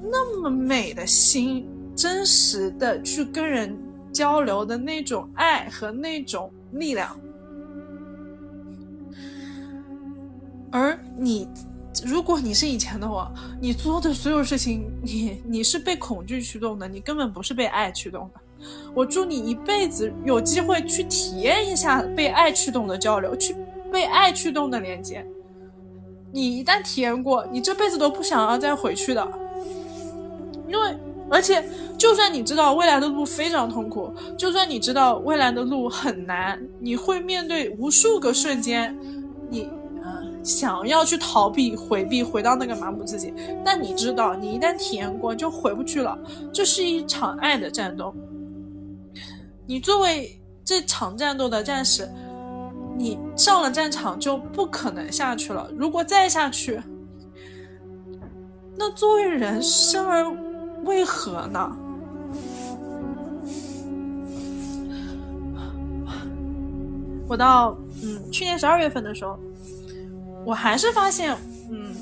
[0.02, 3.78] 那么美的心，真实的去跟人。
[4.16, 7.14] 交流的那种爱和那种力量，
[10.70, 11.46] 而你，
[12.02, 18.40] 如果你是以前的我，你做的所有事情，你你是被恐惧驱动的，你根本不是被爱驱动的。
[18.94, 23.54] 我祝你一辈子有机会去体验一下被爱驱动的交流，去
[23.92, 25.22] 被爱驱动的连接。
[26.32, 29.28] 你一旦体验过，你这辈子都不想要再回去的。
[30.66, 30.96] 因为，
[31.30, 31.64] 而且，
[31.98, 38.96] 就算你知道未来的路非常痛苦，就算你知道未来的路很难，你会面对无数个瞬间，
[39.50, 39.68] 你
[40.02, 43.32] 呃想要去逃避、回避、回到那个麻木自己，
[43.64, 46.18] 但你知道，你一旦体验过，就回不去了。
[46.52, 48.14] 这是一场爱的战斗。
[49.66, 52.08] 你作为这场战斗的战士。
[52.98, 55.70] 你上了战场就不可能下去了。
[55.76, 56.80] 如果再下去，
[58.74, 60.24] 那作为人生而
[60.86, 61.76] 为何呢？
[67.28, 69.38] 我到嗯去年十二月份的时候，
[70.46, 71.36] 我还是发现
[71.70, 71.94] 嗯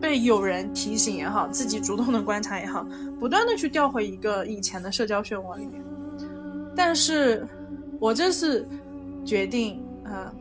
[0.00, 2.86] 被有人提醒也好，自己主动的观察也好，
[3.20, 5.82] 不断的去掉回一个以前的社交漩涡里面。
[6.74, 7.46] 但是
[7.98, 8.66] 我这次
[9.24, 9.82] 决定。
[10.08, 10.32] 呃，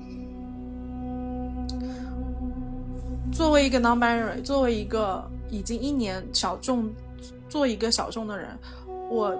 [3.31, 6.87] 作为一个 non-binary，作为一个已经一年小众，
[7.55, 8.49] 做一个小众的人，
[9.09, 9.33] 我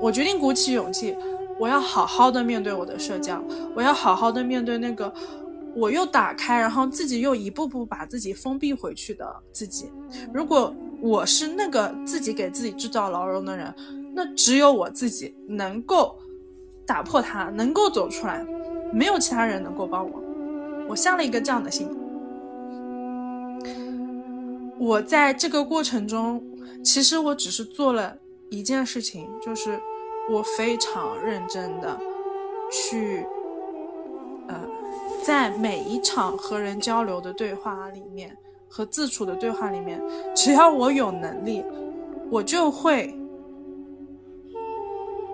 [0.00, 1.16] 我决定鼓起勇气，
[1.56, 3.40] 我要好好的面对我的社交，
[3.76, 5.12] 我要好好的面对那个
[5.76, 9.88] 我又打开，然后自己又一步步把自己封闭回去的自己。
[10.34, 13.72] 如果我是那个自己给自己制造牢笼的人，
[14.16, 16.18] 那只有我自己能够
[16.84, 18.44] 打破它，能够走出来。
[18.92, 20.20] 没有其他人能够帮我，
[20.88, 21.88] 我下了一个这样的心。
[24.76, 26.42] 我在这个过程中，
[26.84, 28.16] 其实我只是做了
[28.50, 29.80] 一件事情，就是
[30.30, 31.98] 我非常认真的
[32.70, 33.26] 去，
[34.48, 34.60] 呃，
[35.24, 38.36] 在每一场和人交流的对话里面
[38.68, 40.00] 和自处的对话里面，
[40.34, 41.64] 只要我有能力，
[42.30, 43.14] 我就会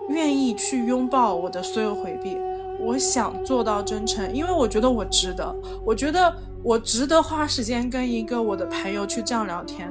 [0.09, 2.37] 愿意去拥抱我的所有回避。
[2.79, 5.55] 我想做到真诚，因为我觉得我值得。
[5.83, 9.91] 我觉得我值得花时间跟一个我的朋友去这样聊天，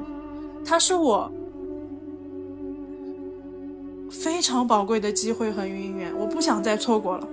[0.66, 1.30] 他是我
[4.10, 7.28] 非常宝贵的机会和姻缘，我不想再错过了。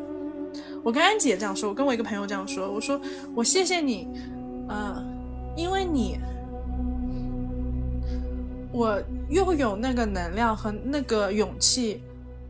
[0.83, 3.01] 我跟安姐这样说，我跟我一个朋友这样说，我说
[3.33, 4.07] 我谢谢你，
[4.69, 5.03] 呃，
[5.57, 6.19] 因为你，
[8.71, 12.01] 我又有那个能量和那个勇气。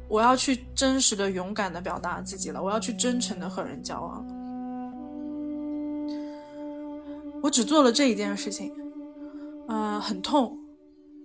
[0.10, 2.62] 我要去真实的、勇敢的表达自己了。
[2.62, 4.24] 我要去真诚的和人交往。
[7.41, 8.72] 我只做了这一件事情，
[9.67, 10.56] 嗯，很痛，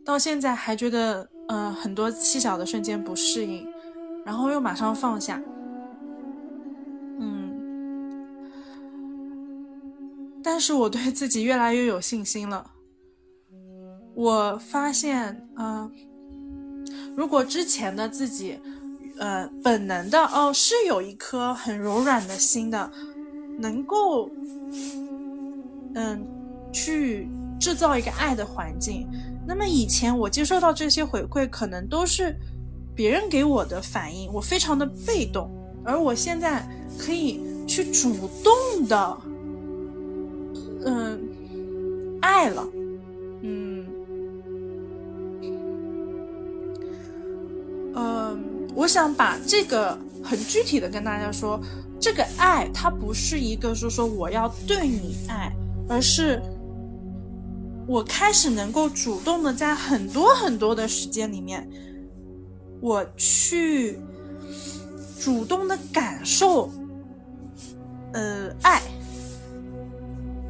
[0.09, 3.69] 到现在还觉得，嗯，很多细小的瞬间不适应，
[4.25, 5.39] 然后又马上放下，
[7.21, 8.51] 嗯，
[10.43, 12.71] 但是我对自己越来越有信心了。
[14.15, 15.93] 我发现，嗯，
[17.15, 18.59] 如果之前的自己。
[19.21, 22.89] 呃，本能的哦，是有一颗很柔软的心的，
[23.59, 24.31] 能够，
[25.95, 26.25] 嗯，
[26.73, 29.09] 去制造一个爱的环境。
[29.49, 32.37] 那么以前我接受到这些回馈，可能都是
[32.95, 35.51] 别人给我的反应，我非常的被动。
[35.83, 39.19] 而我现在可以去主动的，
[40.85, 41.19] 嗯，
[42.21, 42.69] 爱了。
[43.41, 43.87] 嗯
[48.75, 51.61] 我想把这个很具体的跟大家说，
[51.99, 55.53] 这个爱它不是一个说说我要对你爱，
[55.89, 56.41] 而是
[57.89, 61.67] 我开始能够主动的在很多很多的时间里面，
[62.83, 63.99] 我去
[65.19, 66.71] 主动的感受，
[68.13, 68.83] 呃，爱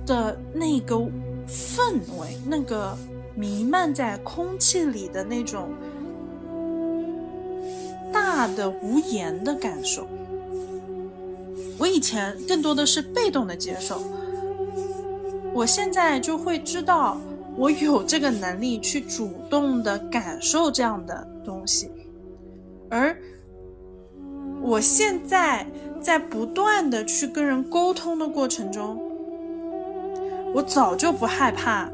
[0.05, 0.97] 的那个
[1.47, 2.99] 氛围，那个
[3.37, 5.69] 弥漫在空气里的那种。
[8.11, 10.07] 大的无言的感受，
[11.77, 14.03] 我以前更多的是被动的接受，
[15.53, 17.21] 我现在就会知道，
[17.59, 21.91] 我有这个能力去主动的感受这样的东西，
[22.89, 23.15] 而
[24.63, 25.67] 我现在
[26.01, 28.99] 在不断的去跟人沟通的过程中，
[30.55, 31.91] 我早就不害怕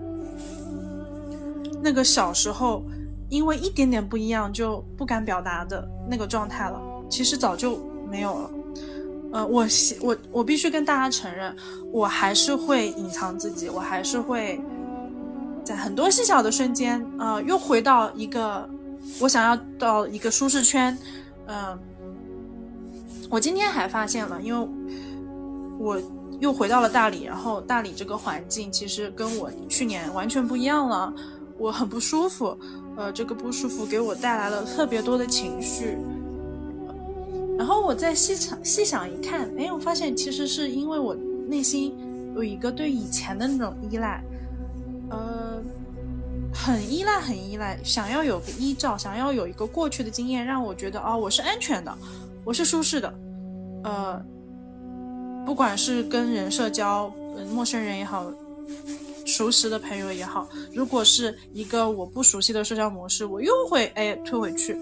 [1.82, 2.84] 那个小时候。
[3.30, 8.50] 因为一点点不一样就不敢表达的那个状态了，其实早就没有了。
[9.32, 9.66] 呃，我
[10.02, 11.56] 我我必须跟大家承认，
[11.90, 14.60] 我还是会隐藏自己，我还是会
[15.64, 18.68] 在很多细小的瞬间，呃，又回到一个
[19.20, 20.96] 我想要到一个舒适圈。
[21.46, 21.78] 嗯，
[23.30, 24.68] 我今天还发现了，因为
[25.78, 26.00] 我
[26.40, 31.12] 又回到了大理，然后大理这个环境其实跟我去年完全不一样了，
[31.58, 32.56] 我很不舒服。
[32.96, 35.98] 呃，这个不舒服给我带来了特别多的情绪，
[37.58, 41.12] 然后我再细想细想一看，哎，我发现其实是因为我
[41.48, 41.92] 内心
[42.36, 44.22] 有一个对以前的那种依赖，
[45.14, 45.62] 呃，
[46.52, 51.96] 很依赖，很依赖，想要有个依照，想要有一个过去的经验，让我觉得哦，我是安全的，
[52.42, 53.14] 我是舒适的，
[53.84, 54.20] 呃，
[55.46, 57.08] 不管是跟人社交，
[57.52, 58.26] 陌生人也好，
[59.24, 64.76] 熟识的朋友也好，如果是一个我不熟悉的社交模式，我又会哎退回去。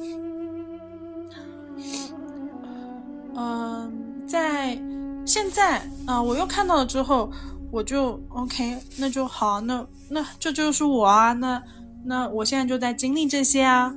[3.34, 3.92] 嗯，
[4.26, 4.78] 在
[5.26, 7.30] 现在啊，我又看到了之后。
[7.72, 11.62] 我就 OK，那就好，那那这就是我啊，那
[12.04, 13.94] 那我现在就在经历这些啊。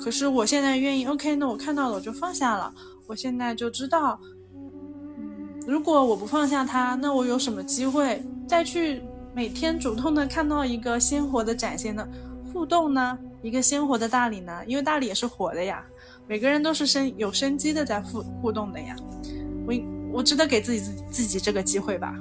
[0.00, 2.72] 可是我现在愿意 OK，那我看到了我就放下了。
[3.06, 4.18] 我现在就知道，
[5.66, 9.02] 如果我不放下它，那我有什么机会再去
[9.34, 12.08] 每天主动的看到一个鲜活的展现的
[12.50, 13.18] 互动呢？
[13.42, 14.60] 一个鲜活的大理呢？
[14.66, 15.84] 因为大理也是活的呀，
[16.26, 18.96] 每个人都是生有生机的在互互动的呀。
[19.66, 19.74] 我
[20.10, 22.14] 我值得给自己自自己这个机会吧。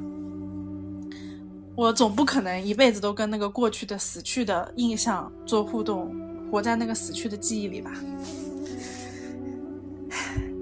[1.77, 6.11] 我总不可能一辈子都跟那个过去的死去的印象做互动，
[6.49, 7.91] 活在那个死去的记忆里吧。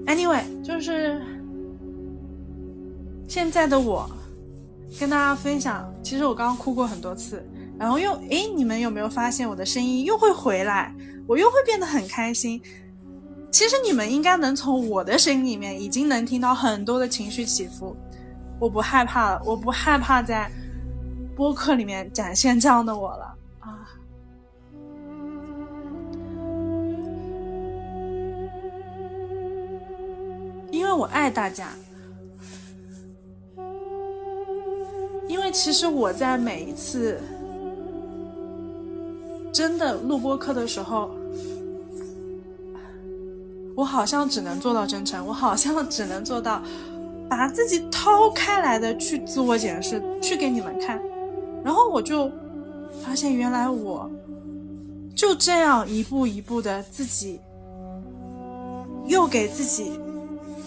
[0.04, 1.22] Anyway，就是
[3.26, 4.10] 现在的我
[5.00, 7.42] 跟大家分享，其实我刚刚哭过很多次，
[7.78, 10.94] 然后又诶，你们有没有发现我的声音又会回来，
[11.26, 12.60] 我又会变得很开心？
[13.50, 17.96] 其实你们应该能从我的声音里面已经能听到很多的情绪起伏。
[18.60, 20.50] 我不害怕了，我不害怕在。
[21.36, 23.36] 播客里面展现这样的我了。
[23.60, 23.86] 啊，
[30.70, 31.68] 因为我爱大家，
[35.28, 37.20] 因为其实我在每一次
[39.52, 41.10] 真的录播课的时候，
[43.74, 46.62] 我好像只能做到真诚，我好像只能做到
[47.28, 50.98] 把自己掏开来的去自我检视，去给你们看。
[51.66, 52.30] 然后我就
[53.02, 54.08] 发现，原来我
[55.16, 57.40] 就这样一步一步的自己，
[59.06, 59.98] 又给自己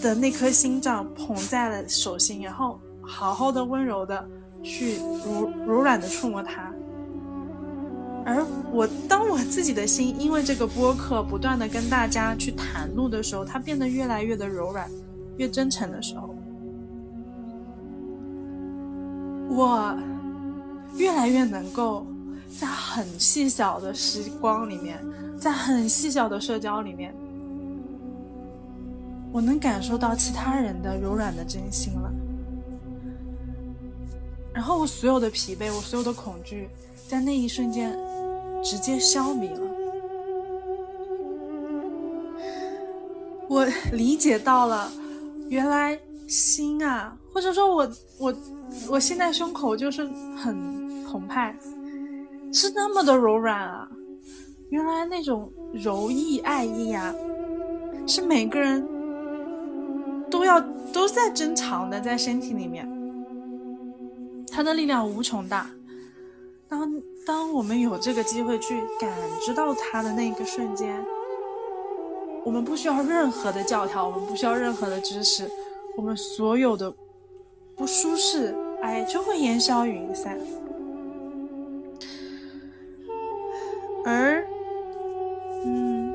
[0.02, 4.28] 的那颗心脏捧在了手心，然后好好的温柔的
[4.62, 6.70] 去柔柔软的触摸它。
[8.26, 14.86] 而我当我自己的心因为这个播客不断的跟大家去袒露的时候，它变得越来越的柔软，
[15.38, 16.34] 越真诚的时候，
[19.48, 19.98] 我。
[20.96, 22.06] 越来越能够
[22.58, 24.98] 在很细小的时光里面，
[25.38, 27.14] 在很细小的社交里面，
[29.32, 32.12] 我能感受到其他人的柔软的真心了。
[34.52, 36.68] 然后我所有的疲惫，我所有的恐惧，
[37.08, 37.96] 在那一瞬间
[38.62, 39.70] 直接消弭了。
[43.48, 44.92] 我理解到了，
[45.48, 45.98] 原来
[46.30, 48.34] 心啊，或者说我我
[48.88, 50.06] 我现在胸口就是
[50.38, 50.88] 很。
[51.10, 51.52] 澎湃，
[52.52, 53.88] 是那么的柔软啊！
[54.68, 57.12] 原来那种柔意、爱意啊，
[58.06, 58.86] 是每个人
[60.30, 60.60] 都要
[60.92, 62.88] 都在珍藏的，在身体里面，
[64.52, 65.66] 它的力量无穷大。
[66.68, 69.10] 当当我们有这个机会去感
[69.44, 71.04] 知到它的那个瞬间，
[72.44, 75.50] 我们不需要任何的教条，我们不需要任何的知识，
[76.00, 76.90] 我们所有的
[77.76, 80.38] 不舒适，哎，就会烟消云散。
[84.06, 84.42] 而，
[85.62, 86.10] 嗯，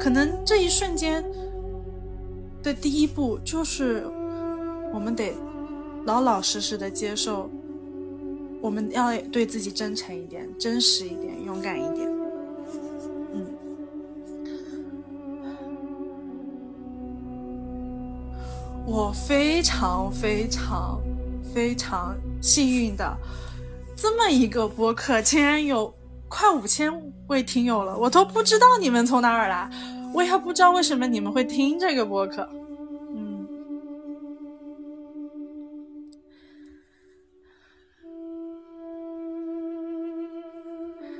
[0.00, 1.22] 可能这一瞬间
[2.62, 4.06] 的第一步就是，
[4.94, 5.34] 我们得
[6.06, 7.50] 老老实实的接受，
[8.62, 12.13] 我们要对自己真诚一点、真实一点、勇敢一点。
[18.94, 21.00] 我非常非常
[21.52, 23.12] 非常幸运的。
[23.96, 25.92] 这么一个播客，竟然有
[26.28, 26.92] 快五千
[27.26, 29.68] 位听友了，我都不知道你们从哪儿来，
[30.14, 32.48] 我也不知道为什么你们会听这个播客。
[33.16, 33.44] 嗯，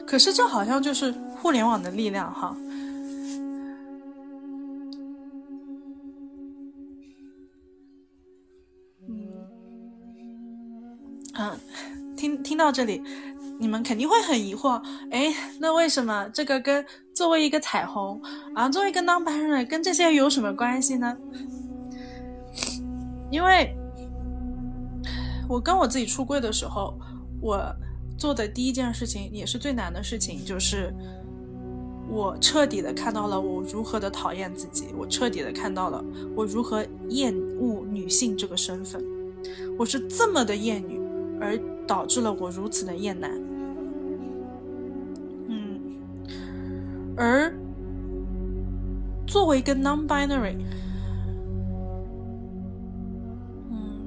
[0.07, 1.13] 可是这好像就是
[1.43, 2.57] 互联网的力量哈。
[12.17, 13.03] 听听到这里，
[13.59, 14.81] 你们肯定会很疑惑，
[15.11, 16.85] 哎，那为什么这个跟
[17.15, 18.21] 作为一个彩虹
[18.55, 21.17] 啊，作为一个 non-binary 跟这些有什么关系呢？
[23.31, 23.77] 因为
[25.49, 26.95] 我跟我自己出柜的时候，
[27.41, 27.61] 我
[28.17, 30.95] 做的第一件事情也是最难的事情，就是
[32.09, 36.03] 我彻底的看到了我如何的讨厌自己，我彻底的看到了
[36.37, 39.05] 我如何厌恶女性这个身份，
[39.77, 41.01] 我是这么的厌女，
[41.41, 41.59] 而。
[41.87, 43.31] 导致了我如此的厌男。
[45.49, 45.79] 嗯，
[47.15, 47.55] 而
[49.27, 50.57] 作为一个 non-binary，
[53.71, 54.01] 嗯，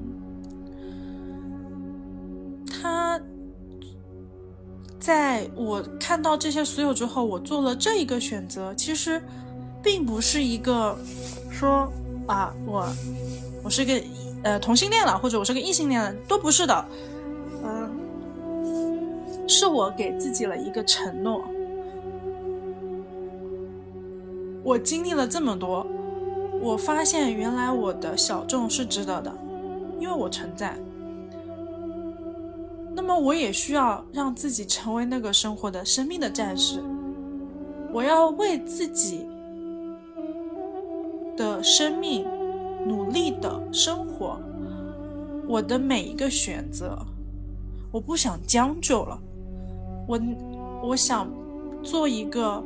[2.66, 3.20] 他
[4.98, 9.22] 在我看到这些所有之后，我做了这一个选择，其实
[9.80, 10.98] 并不是一个
[11.48, 11.88] 说
[12.26, 12.84] 啊，我
[13.62, 14.02] 我是个
[14.42, 16.84] 呃同性恋了，或者我是个异性恋了，都不是的。
[19.58, 21.44] 是我给自己了一个承诺。
[24.62, 25.84] 我经历了这么多，
[26.60, 29.36] 我发现原来我的小众是值得的，
[29.98, 30.78] 因为我存在。
[32.94, 36.80] 那么我也需要让自己成为那个生活的生命的战士。
[37.92, 39.26] 我要为自己
[41.36, 42.24] 的生命
[42.86, 44.38] 努力的生活。
[45.48, 46.96] 我的每一个选择，
[47.90, 49.18] 我不想将就了。
[50.08, 50.18] 我
[50.82, 51.30] 我想
[51.82, 52.64] 做一个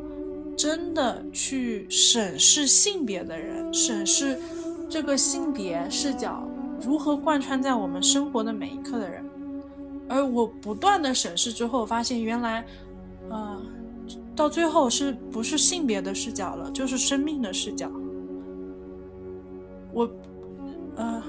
[0.57, 4.39] 真的去审视性别的人，审视
[4.89, 6.47] 这个性别视角
[6.81, 9.25] 如何贯穿在我们生活的每一刻的人。
[10.09, 12.65] 而我不断的审视之后，发现原来，
[13.29, 13.61] 呃，
[14.37, 17.91] 到最后是不是性别的视角了，就是生命的视角。
[19.93, 20.09] 我，
[20.95, 21.23] 呃，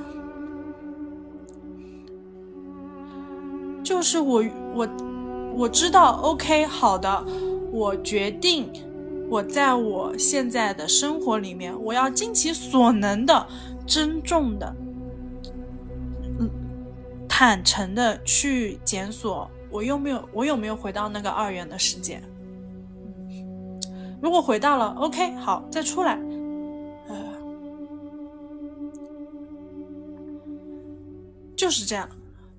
[3.84, 4.44] 就是我
[4.76, 4.88] 我。
[5.56, 7.26] 我知道，OK，好的，
[7.72, 8.70] 我决定，
[9.30, 13.48] 我在我现在的生活里面，我要尽其所能的、
[13.86, 14.76] 珍重的、
[16.40, 16.50] 嗯、
[17.30, 22.22] 坦诚的去检索，我有没有，我有没有回到那个二元的世界？
[24.22, 26.20] 如果回到了，OK，好，再出来，
[27.08, 27.16] 呃，
[31.56, 32.10] 就是这样，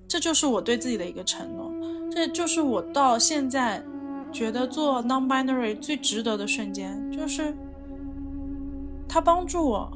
[0.07, 1.74] 这就是我对自己的一个承诺。
[2.15, 3.83] 这就是我到现在
[4.31, 7.53] 觉得做 non-binary 最值得的瞬间，就是
[9.05, 9.91] 他帮助我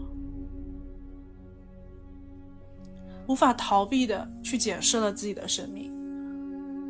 [3.28, 5.90] 无法逃避的去检视了自己的生命，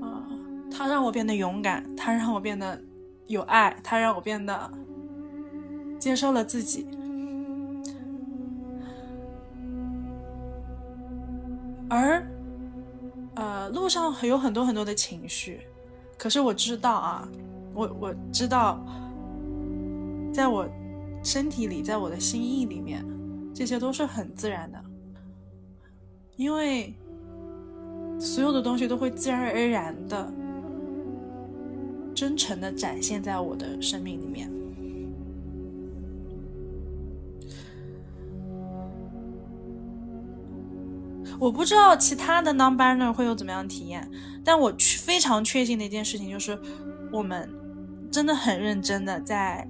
[0.02, 0.26] 啊，
[0.72, 2.82] 他让我变得勇敢，他让我变得
[3.28, 4.72] 有爱，他让我变得
[6.00, 6.88] 接受了自己，
[11.88, 12.26] 而。
[13.36, 15.62] 呃，路上有很多很多的情绪，
[16.18, 17.28] 可是我知道啊，
[17.74, 18.84] 我我知道，
[20.34, 20.68] 在我
[21.24, 23.06] 身体里，在我的心意里面，
[23.54, 24.84] 这些都是很自然的，
[26.36, 26.94] 因为
[28.20, 30.34] 所有的东西都会自然而然的、
[32.14, 34.52] 真诚的展现在我的生命里面。
[41.40, 44.10] 我不知道其他的 non-binary 会有怎么样的体验，
[44.44, 46.60] 但我非常确信的一件事情就是，
[47.12, 47.50] 我们
[48.12, 49.66] 真的很认真的在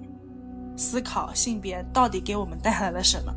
[0.76, 3.32] 思考性别到底给我们带来了什么。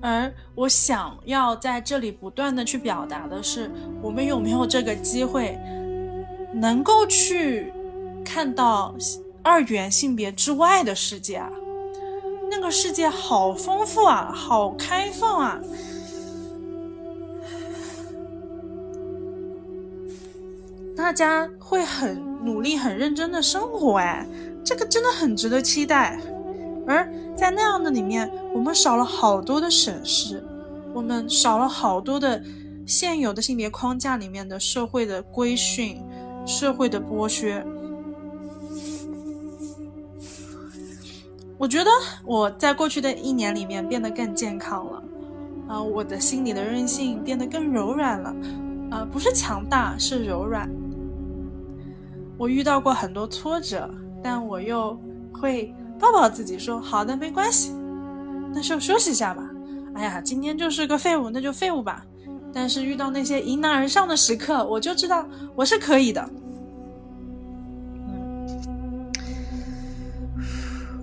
[0.00, 3.70] 而我想要在这里不断的去表达的是，
[4.02, 5.58] 我们有没有这个机会，
[6.52, 7.72] 能够去
[8.24, 8.94] 看到
[9.42, 11.50] 二元性别之外的世界啊？
[12.50, 15.60] 那个世界好丰富啊，好开放啊！
[20.98, 24.26] 大家会很努力、很认真的生活，哎，
[24.64, 26.18] 这个真的很值得期待。
[26.88, 30.44] 而在那样的里面，我们少了好多的审视，
[30.92, 32.42] 我们少了好多的
[32.84, 36.02] 现有的性别框架里面的社会的规训、
[36.44, 37.64] 社会的剥削。
[41.56, 41.90] 我觉得
[42.24, 45.02] 我在过去的一年里面变得更健康了，
[45.68, 48.34] 啊，我的心里的韧性变得更柔软了，
[48.90, 50.68] 啊，不是强大，是柔软。
[52.38, 53.90] 我遇到过很多挫折，
[54.22, 54.96] 但我又
[55.32, 57.74] 会抱抱自己说：“好的，没关系，
[58.54, 59.42] 那就休息一下吧。”
[59.94, 62.04] 哎呀，今天就是个废物，那就废物吧。
[62.52, 65.26] 但是遇到那些迎难而上的时刻，我就知道
[65.56, 66.24] 我是可以的。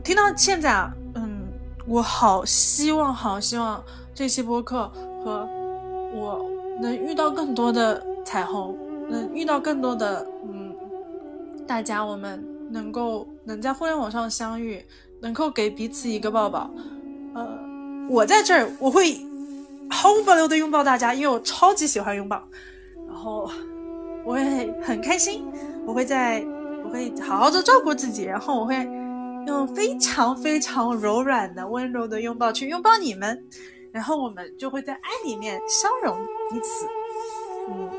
[0.04, 1.42] 听到现在啊，嗯，
[1.86, 3.84] 我好希望，好希望
[4.14, 4.90] 这期播客
[5.24, 5.48] 和
[6.16, 6.46] 我
[6.82, 8.78] 能遇到更多的彩虹，
[9.10, 10.65] 能遇到更多的嗯。
[11.68, 14.84] 大家，我们能够能在互联网上相遇，
[15.22, 16.70] 能够给彼此一个抱抱。
[17.34, 17.48] 呃，
[18.10, 19.18] 我在这儿，我会
[19.90, 22.42] 毫无保留的拥抱大家，因为我超级喜欢拥抱。
[23.08, 23.50] 然后
[24.24, 25.46] 我会很开心，
[25.86, 26.46] 我会在，
[26.84, 28.76] 我会好好的照顾自己，然后我会
[29.48, 33.44] 用非常非常柔软的、温柔的拥抱去拥抱你们，
[33.92, 36.18] 然后我们就会在爱里面相融
[36.52, 36.86] 彼此。
[37.70, 37.90] 嗯，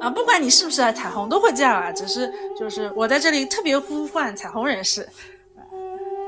[0.00, 1.92] 啊，不管你是不是彩虹，都会这样啊。
[1.92, 5.06] 只是就是我在这里特别呼唤彩虹人士，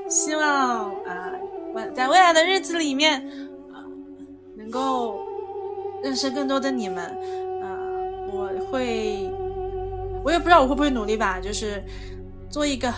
[0.08, 1.32] 希望啊，
[1.94, 3.20] 在未来的日子里面
[3.72, 3.82] 啊，
[4.56, 5.20] 能够
[6.02, 7.04] 认识更多的你们。
[7.62, 7.66] 啊，
[8.32, 9.30] 我会，
[10.22, 11.82] 我也不知道我会不会努力吧，就是
[12.50, 12.88] 做一个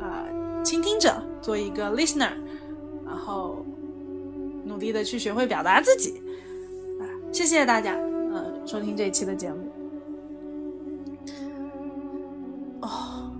[0.00, 0.26] 啊
[0.62, 2.32] 倾听者，做一个 listener，
[3.06, 3.64] 然后。
[4.66, 6.22] 努力的去学会表达自己，
[6.98, 7.92] 啊，谢谢大家，
[8.32, 9.63] 呃，收听这一期的节目。
[12.84, 13.30] 哦，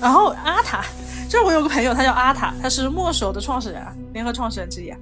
[0.00, 0.84] 然后阿塔，
[1.28, 3.82] 就是我有个朋友，他叫阿塔，他是墨守的创始人，
[4.12, 4.92] 联合创始人之一，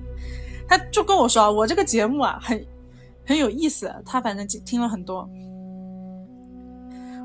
[0.68, 2.66] 他就跟我说，我这个节目啊，很
[3.26, 5.28] 很有意思，他反正听了很多，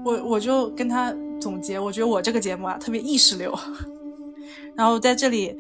[0.06, 3.58] 我我就跟他总结，我觉得我这个节目啊，特别意识流，
[4.76, 5.58] 然后在这里。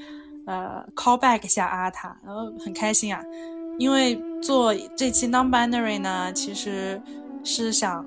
[0.48, 3.22] 呃，call back 一下阿塔，然后很开心啊，
[3.78, 7.02] 因为做这期 non-binary 呢，其实
[7.44, 8.06] 是想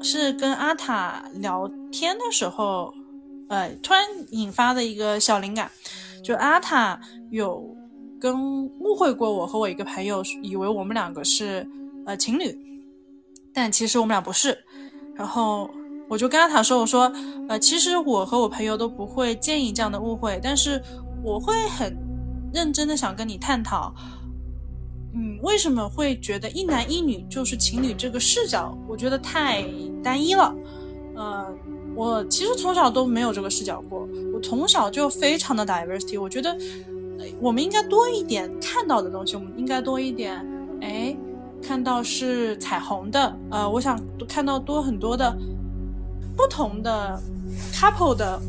[0.00, 2.92] 是跟阿塔聊天的时候，
[3.48, 5.70] 呃，突然引发的一个小灵感，
[6.24, 6.98] 就阿塔
[7.30, 7.76] 有
[8.20, 11.64] 跟误会过我和我一个朋友，以为我们两个是
[12.06, 12.58] 呃情侣，
[13.54, 14.58] 但其实我们俩不是，
[15.14, 15.70] 然后
[16.08, 17.12] 我就跟阿塔说，我说，
[17.48, 20.82] 呃，其实我和我朋友都不会介意这样的误会，但是。
[21.24, 21.96] 我会很
[22.52, 23.94] 认真的想跟你探讨，
[25.14, 29.64] 嗯，为什么会觉得一男一女就是情侣这个视角，我觉得太
[30.02, 30.52] 单一了。
[31.14, 31.54] 呃，
[32.02, 36.20] 我其实从小都没有这个视角过，我从小就非常的 diversity。
[36.20, 36.56] 我觉得
[37.40, 40.44] 我们应该多一点看到的东西，我们应该多一点，
[40.80, 41.16] 哎，
[41.62, 43.96] 看到是彩虹的，呃，我想
[44.28, 45.32] 看到多很多的
[46.36, 47.22] 不同的
[47.72, 48.40] couple 的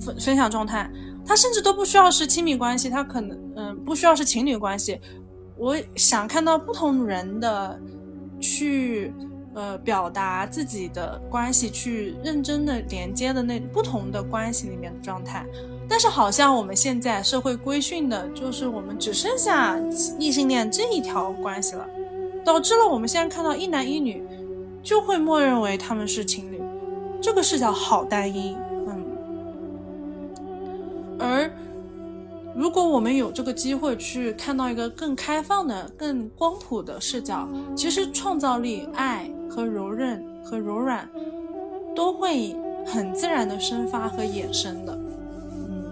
[0.00, 0.90] 分分享状态。
[1.24, 4.98] 他甚至都不需要是亲密关系，他可能嗯不需要是情侣关系。
[5.56, 7.80] 我想看到不同人的
[8.40, 9.14] 去
[9.54, 15.46] 呃表达自己的关系，去认真的连接的那不同的关系里面的状态。
[15.88, 19.78] 但是好像我们现在社会规训的就是我们只剩下
[20.18, 21.86] 异性恋这一条关系了，
[22.44, 24.24] 导致了我们现在看到一男一女
[24.82, 26.62] 就会默认为他们是情侣，
[27.20, 28.56] 这个视角好单一。
[28.86, 29.04] 嗯
[31.18, 31.48] 而
[32.54, 41.08] 如果我们有这个机会去看到一个更开放的、更光谱的视角，其实创造力、爱和柔韧和柔软
[41.96, 42.54] 都会
[42.86, 44.98] 很自然的生发和衍生的。
[45.68, 45.84] 嗯，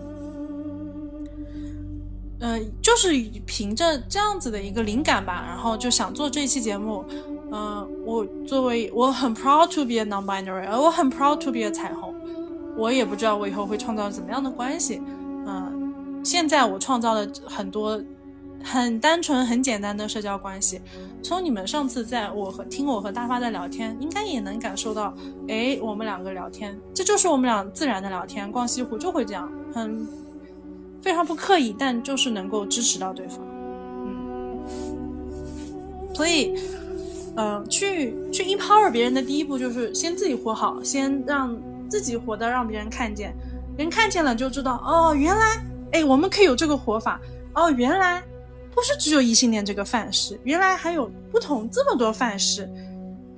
[2.41, 3.09] 呃，就是
[3.47, 7.05] 凭着这样子的一个灵感吧，然后就想做这一期节目。
[7.53, 12.15] 嗯，我作为我很 proud to be a non-binary，而我很 proud to be a 彩虹。
[12.77, 15.03] 我也不知道我以后会创造怎么样的关系。
[16.23, 18.01] 现在我创造了很多
[18.63, 20.81] 很单纯、很简单的社交关系。
[21.23, 25.15] 从你们上次在我和听我和大发在聊天，应该也能感受到，
[25.49, 28.51] 哎，我们两个聊天，这就是我们俩自然的聊天。
[28.51, 30.07] 逛西湖就会这样，很
[31.03, 33.41] 非常不刻意，但就是能够支持到对方。
[34.05, 34.59] 嗯，
[36.15, 36.55] 所以，
[37.37, 41.57] 呃，去去 empower 别人的第一步就是先自己活好，先让
[41.89, 43.35] 自己活得让别人看见。
[43.79, 47.21] 人看见了就知道哦，原来哎，我们可以有这个活法。
[47.55, 48.23] 哦，原来
[48.75, 52.71] 不是只有异性恋这个范式，原来还有不同这么多范式，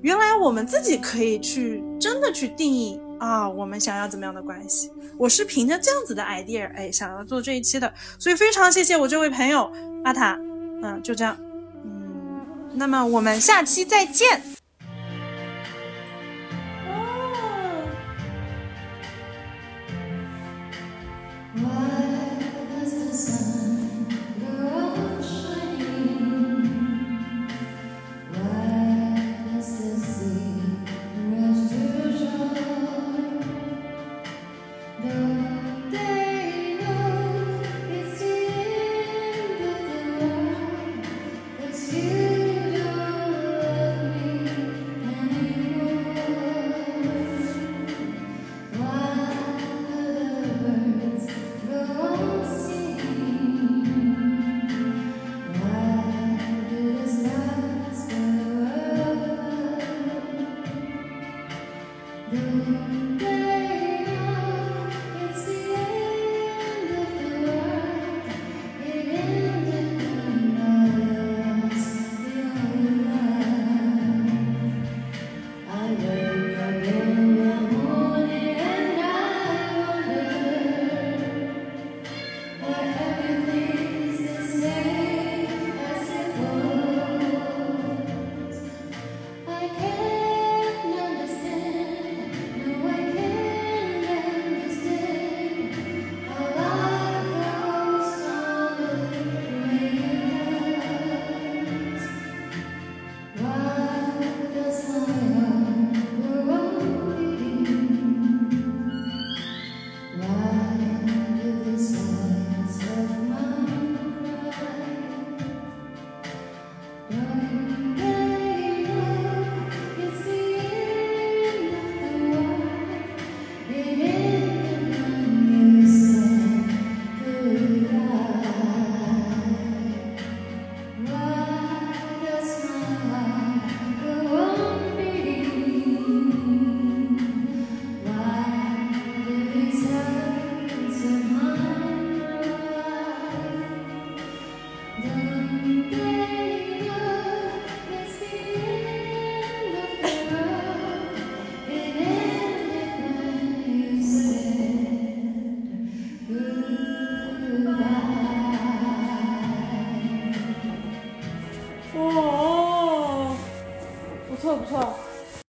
[0.03, 4.93] 原来我们自己可以去真的去定义啊，我们想要怎么样的关系？
[5.17, 9.73] 我是凭着这样子的 idea 哎，想要做这一期的，所以非常谢谢我这位朋友
[10.05, 10.39] 阿塔，
[10.83, 11.37] 嗯，就这样，
[11.85, 12.45] 嗯，
[12.75, 14.43] 那么我们下期再见。